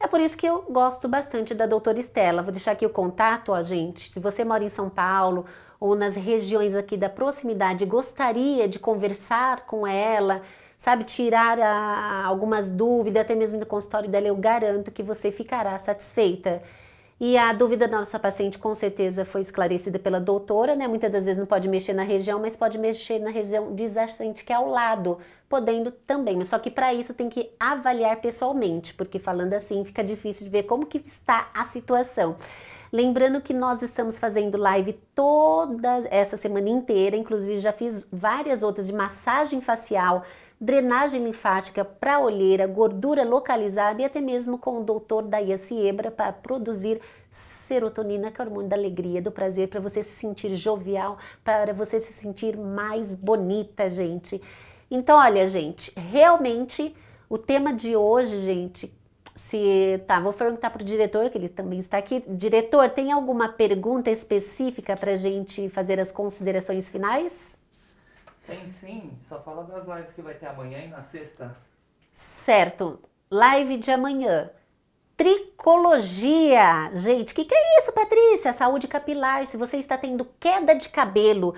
[0.00, 2.42] É por isso que eu gosto bastante da doutora Estela.
[2.42, 4.10] Vou deixar aqui o contato, ó, gente.
[4.10, 5.46] Se você mora em São Paulo
[5.80, 10.42] ou nas regiões aqui da proximidade, gostaria de conversar com ela,
[10.76, 15.76] sabe, tirar a, algumas dúvidas, até mesmo no consultório dela, eu garanto que você ficará
[15.78, 16.62] satisfeita.
[17.20, 20.86] E a dúvida da nossa paciente com certeza foi esclarecida pela doutora, né?
[20.86, 24.52] Muitas das vezes não pode mexer na região, mas pode mexer na região adjacente que
[24.52, 25.18] é ao lado,
[25.48, 26.36] podendo também.
[26.36, 30.50] Mas só que para isso tem que avaliar pessoalmente, porque falando assim fica difícil de
[30.50, 32.36] ver como que está a situação.
[32.92, 38.86] Lembrando que nós estamos fazendo live toda essa semana inteira, inclusive já fiz várias outras
[38.86, 40.24] de massagem facial,
[40.58, 46.32] drenagem linfática para olheira, gordura localizada e até mesmo com o doutor Daia Siebra para
[46.32, 51.18] produzir serotonina, que é o hormônio da alegria, do prazer, para você se sentir jovial,
[51.44, 54.40] para você se sentir mais bonita, gente.
[54.90, 56.96] Então, olha, gente, realmente
[57.28, 58.97] o tema de hoje, gente,
[59.38, 62.24] se tá, vou perguntar para o diretor, que ele também está aqui.
[62.26, 67.56] Diretor, tem alguma pergunta específica para a gente fazer as considerações finais?
[68.44, 71.56] Tem sim, só fala das lives que vai ter amanhã e na sexta.
[72.12, 72.98] Certo,
[73.30, 74.50] live de amanhã.
[75.16, 76.90] Tricologia.
[76.94, 78.52] Gente, o que, que é isso, Patrícia?
[78.52, 79.46] Saúde capilar.
[79.46, 81.54] Se você está tendo queda de cabelo,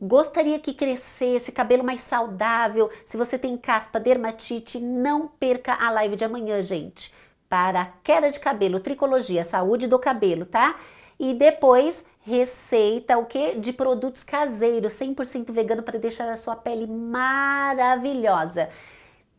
[0.00, 6.14] gostaria que crescesse, cabelo mais saudável, se você tem caspa, dermatite, não perca a live
[6.14, 7.15] de amanhã, gente.
[7.48, 10.76] Para queda de cabelo, tricologia, saúde do cabelo, tá?
[11.18, 16.86] E depois receita o que de produtos caseiros, 100% vegano para deixar a sua pele
[16.86, 18.68] maravilhosa.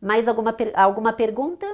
[0.00, 1.66] Mais alguma, alguma pergunta?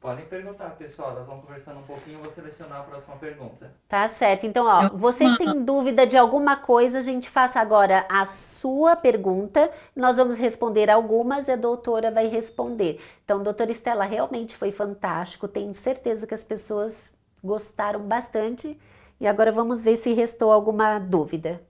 [0.00, 1.12] Podem perguntar, pessoal.
[1.14, 2.20] Nós vamos conversando um pouquinho.
[2.20, 3.72] Vou selecionar a próxima pergunta.
[3.88, 4.46] Tá certo.
[4.46, 9.70] Então, ó, você tem dúvida de alguma coisa, a gente faça agora a sua pergunta.
[9.96, 13.00] Nós vamos responder algumas e a doutora vai responder.
[13.24, 15.48] Então, doutora Estela, realmente foi fantástico.
[15.48, 18.78] Tenho certeza que as pessoas gostaram bastante.
[19.20, 21.60] E agora vamos ver se restou alguma dúvida.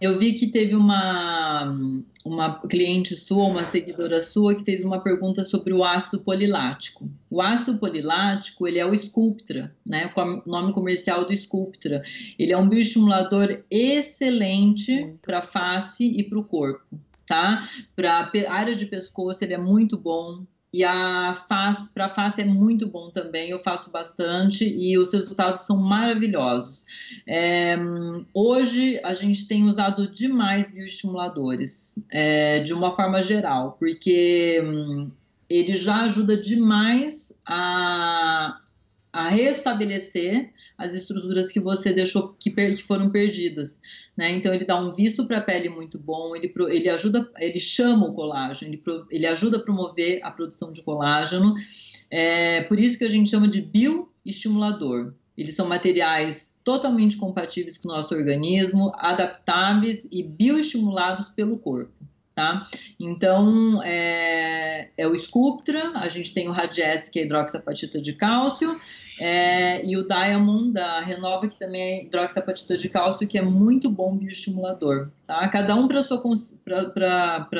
[0.00, 1.76] Eu vi que teve uma,
[2.24, 7.08] uma cliente sua, uma seguidora sua, que fez uma pergunta sobre o ácido polilático.
[7.30, 12.02] O ácido polilático, ele é o Sculptra, né, o nome comercial do Sculptra.
[12.38, 17.68] Ele é um bioestimulador excelente para a face e para o corpo, tá?
[17.94, 20.44] Para área de pescoço, ele é muito bom.
[20.76, 25.62] E a face, para face é muito bom também, eu faço bastante e os resultados
[25.62, 26.84] são maravilhosos.
[27.26, 27.78] É,
[28.34, 35.10] hoje a gente tem usado demais bioestimuladores, é, de uma forma geral, porque hum,
[35.48, 38.60] ele já ajuda demais a,
[39.10, 43.80] a restabelecer as estruturas que você deixou que, que foram perdidas,
[44.16, 44.30] né?
[44.30, 48.06] Então ele dá um visto para a pele muito bom, ele, ele ajuda, ele chama
[48.06, 51.54] o colágeno, ele, ele ajuda a promover a produção de colágeno.
[52.10, 55.14] É por isso que a gente chama de bioestimulador.
[55.36, 61.92] Eles são materiais totalmente compatíveis com o nosso organismo, adaptáveis e bioestimulados pelo corpo.
[62.36, 62.64] Tá?
[63.00, 68.78] Então, é, é o Sculptra, a gente tem o Radies, que é hidroxapatita de cálcio,
[69.18, 73.88] é, e o Diamond da Renova, que também é hidroxapatita de cálcio, que é muito
[73.88, 75.08] bom bioestimulador.
[75.26, 75.48] Tá?
[75.48, 76.22] Cada um para a sua,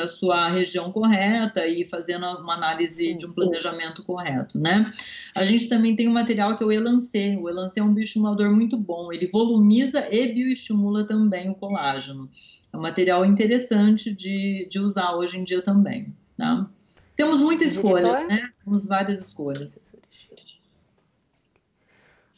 [0.07, 4.07] sua região correta e fazendo uma análise sim, de um planejamento sim.
[4.07, 4.57] correto.
[4.57, 4.89] Né?
[5.35, 7.37] A gente também tem um material que é o Elancê.
[7.41, 9.11] O Elancê é um bioestimulador muito bom.
[9.11, 12.29] Ele volumiza e bioestimula também o colágeno.
[12.71, 16.15] É um material interessante de, de usar hoje em dia também.
[16.37, 16.69] Tá?
[17.17, 18.49] Temos muita escolha, né?
[18.63, 19.93] Temos várias escolhas.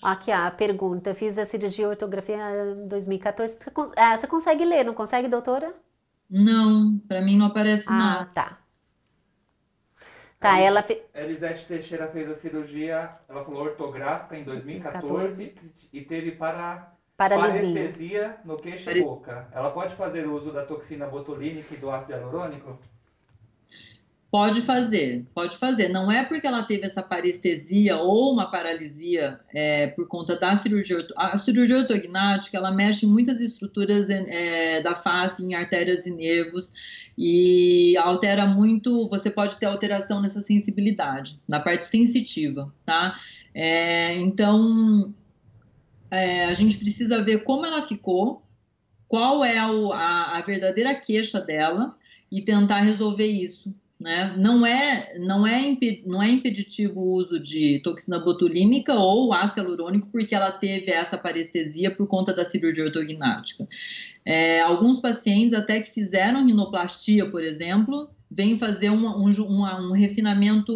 [0.01, 2.37] Aqui a pergunta, fiz a cirurgia ortografia
[2.73, 3.59] em 2014.
[3.97, 5.73] Ah, você consegue ler, não consegue, doutora?
[6.29, 8.21] Não, para mim não aparece ah, nada.
[8.21, 8.57] Ah, tá.
[10.39, 11.01] Tá, a ela fez.
[11.13, 15.89] Elisete Teixeira fez a cirurgia, ela falou ortográfica em 2014 2014.
[15.91, 19.49] e teve para parestesia no queixo e boca.
[19.51, 22.79] Ela pode fazer uso da toxina botulínica e do ácido hialurônico?
[24.31, 25.89] Pode fazer, pode fazer.
[25.89, 31.07] Não é porque ela teve essa parestesia ou uma paralisia é, por conta da cirurgia.
[31.15, 36.73] A cirurgia ortognática, ela mexe muitas estruturas é, da face, em artérias e nervos,
[37.17, 39.07] e altera muito.
[39.09, 43.15] Você pode ter alteração nessa sensibilidade, na parte sensitiva, tá?
[43.51, 45.11] É, então,
[46.11, 48.43] é, a gente precisa ver como ela ficou,
[49.07, 51.97] qual é a, a, a verdadeira queixa dela
[52.31, 53.73] e tentar resolver isso.
[53.99, 54.33] Né?
[54.37, 55.75] Não, é, não, é
[56.05, 61.17] não é impeditivo o uso de toxina botulínica ou ácido hialurônico porque ela teve essa
[61.17, 63.67] parestesia por conta da cirurgia ortognática.
[64.23, 70.73] É, alguns pacientes até que fizeram rinoplastia, por exemplo, vêm fazer um, um refinamento,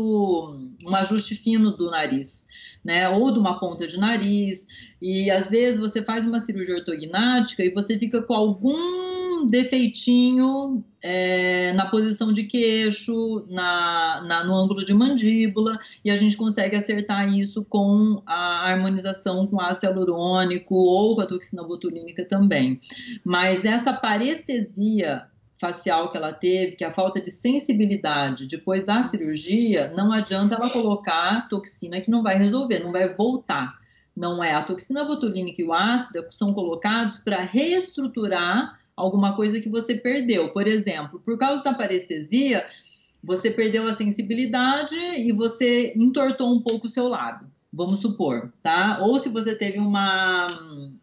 [0.85, 2.45] um ajuste fino do nariz
[2.83, 3.07] né?
[3.07, 4.67] Ou de uma ponta de nariz.
[5.01, 11.73] E às vezes você faz uma cirurgia ortognática e você fica com algum defeitinho é,
[11.73, 17.27] na posição de queixo, na, na, no ângulo de mandíbula, e a gente consegue acertar
[17.33, 22.79] isso com a harmonização com ácido hialurônico ou com a toxina botulínica também.
[23.23, 29.03] Mas essa parestesia facial que ela teve, que é a falta de sensibilidade depois da
[29.03, 33.81] cirurgia, não adianta ela colocar toxina que não vai resolver, não vai voltar.
[34.15, 39.69] Não é a toxina botulínica e o ácido são colocados para reestruturar alguma coisa que
[39.69, 40.49] você perdeu.
[40.49, 42.65] Por exemplo, por causa da parestesia,
[43.23, 48.99] você perdeu a sensibilidade e você entortou um pouco o seu lábio vamos supor, tá?
[49.01, 50.45] Ou se você teve uma,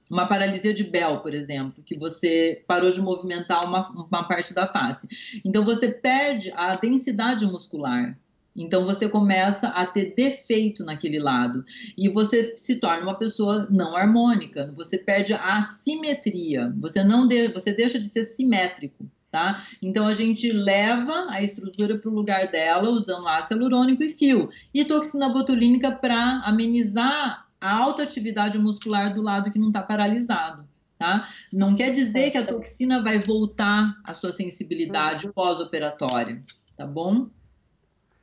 [0.09, 4.68] uma paralisia de Bell, por exemplo, que você parou de movimentar uma, uma parte da
[4.68, 5.09] face.
[5.45, 8.16] Então você perde a densidade muscular.
[8.61, 11.64] Então você começa a ter defeito naquele lado
[11.96, 14.70] e você se torna uma pessoa não harmônica.
[14.76, 16.72] Você perde a simetria.
[16.76, 19.64] Você não de, você deixa de ser simétrico tá?
[19.80, 24.50] Então a gente leva a estrutura para o lugar dela usando ácido hialurônico e fio
[24.74, 30.68] e toxina botulínica para amenizar a alta atividade muscular do lado que não está paralisado.
[30.98, 31.28] Tá?
[31.50, 35.32] Não quer dizer que a toxina vai voltar à sua sensibilidade uhum.
[35.32, 36.42] pós-operatória,
[36.76, 37.30] tá bom?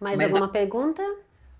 [0.01, 1.03] Mais Mas alguma pergunta?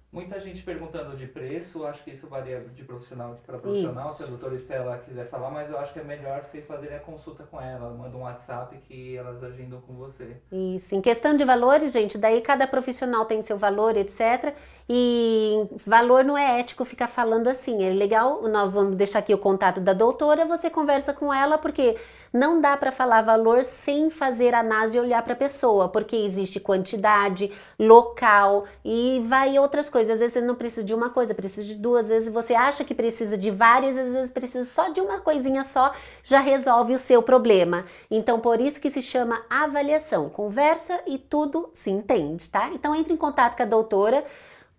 [0.10, 4.18] Muita gente perguntando de preço, acho que isso varia de profissional para profissional, isso.
[4.18, 7.00] se a doutora Estela quiser falar, mas eu acho que é melhor vocês fazerem a
[7.00, 10.38] consulta com ela, manda um WhatsApp que elas agendam com você.
[10.50, 14.56] Isso, em questão de valores, gente, daí cada profissional tem seu valor, etc.
[14.90, 19.38] E valor não é ético ficar falando assim, é legal, nós vamos deixar aqui o
[19.38, 21.98] contato da doutora, você conversa com ela, porque
[22.32, 26.60] não dá para falar valor sem fazer análise e olhar para a pessoa, porque existe
[26.60, 30.14] quantidade, local e vai outras coisas.
[30.14, 32.06] Às vezes você não precisa de uma coisa, precisa de duas.
[32.06, 35.64] Às vezes você acha que precisa de várias, às vezes precisa só de uma coisinha
[35.64, 37.86] só, já resolve o seu problema.
[38.10, 40.30] Então, por isso que se chama avaliação.
[40.30, 42.70] Conversa e tudo se entende, tá?
[42.74, 44.24] Então, entre em contato com a doutora.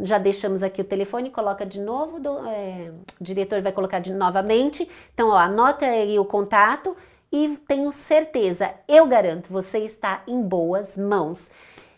[0.00, 4.12] Já deixamos aqui o telefone, coloca de novo, do, é, o diretor vai colocar de
[4.12, 4.88] novamente.
[5.12, 6.96] Então, ó, anota aí o contato
[7.30, 11.50] e tenho certeza, eu garanto, você está em boas mãos.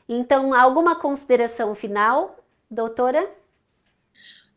[0.08, 2.36] Então, alguma consideração final,
[2.70, 3.30] doutora?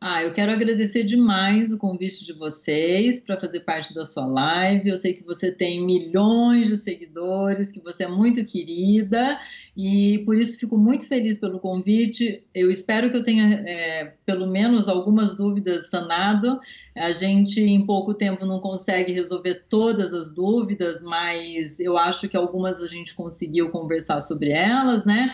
[0.06, 4.89] Ah, eu quero agradecer demais o convite de vocês para fazer parte da sua live.
[4.89, 9.39] Eu sei que você tem milhões de seguidores, que você é muito querida
[9.78, 12.43] e por isso fico muito feliz pelo convite.
[12.54, 16.60] Eu espero que eu tenha é, pelo menos algumas dúvidas sanado.
[16.97, 22.36] A gente em pouco tempo não consegue resolver todas as dúvidas, mas eu acho que
[22.36, 25.34] algumas a gente conseguiu conversar sobre elas, né?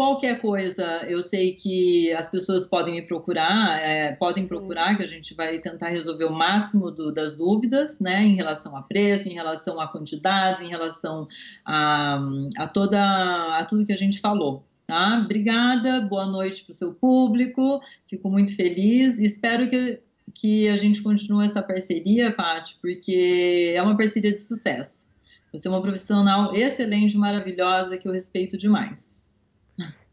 [0.00, 4.48] Qualquer coisa, eu sei que as pessoas podem me procurar, é, podem Sim.
[4.48, 8.74] procurar, que a gente vai tentar resolver o máximo do, das dúvidas, né, em relação
[8.74, 11.28] a preço, em relação a quantidades, em relação
[11.66, 12.18] a,
[12.56, 14.64] a toda a tudo que a gente falou.
[14.86, 15.20] Tá?
[15.22, 20.00] Obrigada, boa noite para o seu público, fico muito feliz e espero que,
[20.34, 25.10] que a gente continue essa parceria, Paty, porque é uma parceria de sucesso.
[25.52, 29.19] Você é uma profissional excelente, maravilhosa, que eu respeito demais.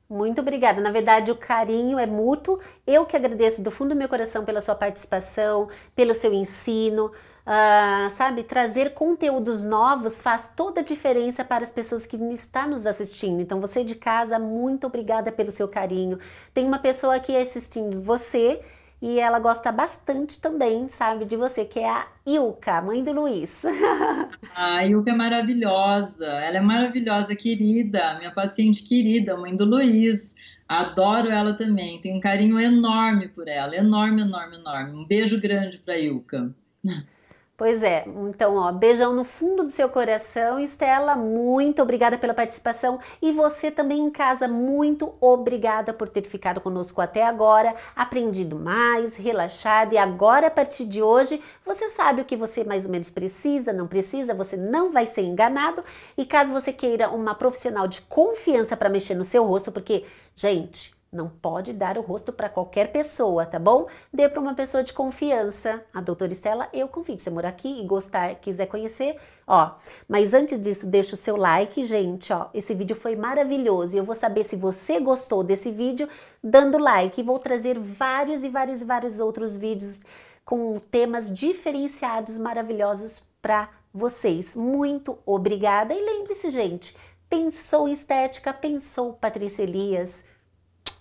[0.10, 0.80] Muito obrigada.
[0.80, 2.60] Na verdade, o carinho é mútuo.
[2.86, 7.12] Eu que agradeço do fundo do meu coração pela sua participação, pelo seu ensino.
[7.46, 12.88] Uh, sabe, trazer conteúdos novos faz toda a diferença para as pessoas que estão nos
[12.88, 13.42] assistindo.
[13.42, 16.20] Então, você de casa, muito obrigada pelo seu carinho.
[16.54, 18.62] Tem uma pessoa aqui assistindo você
[19.02, 23.62] e ela gosta bastante também, sabe, de você, que é a Ilka, mãe do Luiz.
[24.56, 30.36] A Ilka é maravilhosa, ela é maravilhosa, querida, minha paciente querida, mãe do Luiz.
[30.68, 35.00] Adoro ela também, tenho um carinho enorme por ela, enorme, enorme, enorme.
[35.00, 36.54] Um beijo grande para Ilka.
[37.58, 40.60] Pois é, então, ó, beijão no fundo do seu coração.
[40.60, 43.00] Estela, muito obrigada pela participação.
[43.20, 49.16] E você também em casa, muito obrigada por ter ficado conosco até agora, aprendido mais,
[49.16, 49.94] relaxado.
[49.94, 53.74] E agora, a partir de hoje, você sabe o que você mais ou menos precisa,
[53.74, 55.84] não precisa, você não vai ser enganado.
[56.16, 60.06] E caso você queira uma profissional de confiança para mexer no seu rosto, porque,
[60.36, 63.88] gente, Não pode dar o rosto para qualquer pessoa, tá bom?
[64.14, 65.82] Dê para uma pessoa de confiança.
[65.94, 67.18] A doutora Estela, eu confio.
[67.18, 69.76] Se morar aqui e gostar, quiser conhecer, ó.
[70.08, 72.48] Mas antes disso, deixa o seu like, gente, ó.
[72.54, 76.10] Esse vídeo foi maravilhoso e eu vou saber se você gostou desse vídeo
[76.44, 77.22] dando like.
[77.22, 80.02] E vou trazer vários e vários e vários outros vídeos
[80.44, 84.56] com temas diferenciados, maravilhosos para vocês.
[84.56, 86.96] Muito obrigada e lembre-se, gente,
[87.30, 90.24] pensou em estética, pensou Patrícia Elias.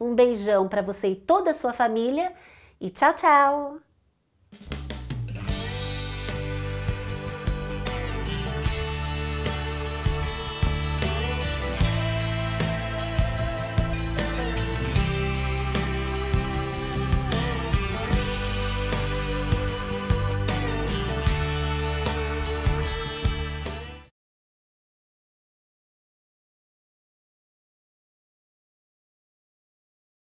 [0.00, 2.32] Um beijão para você e toda a sua família
[2.80, 3.78] e tchau, tchau!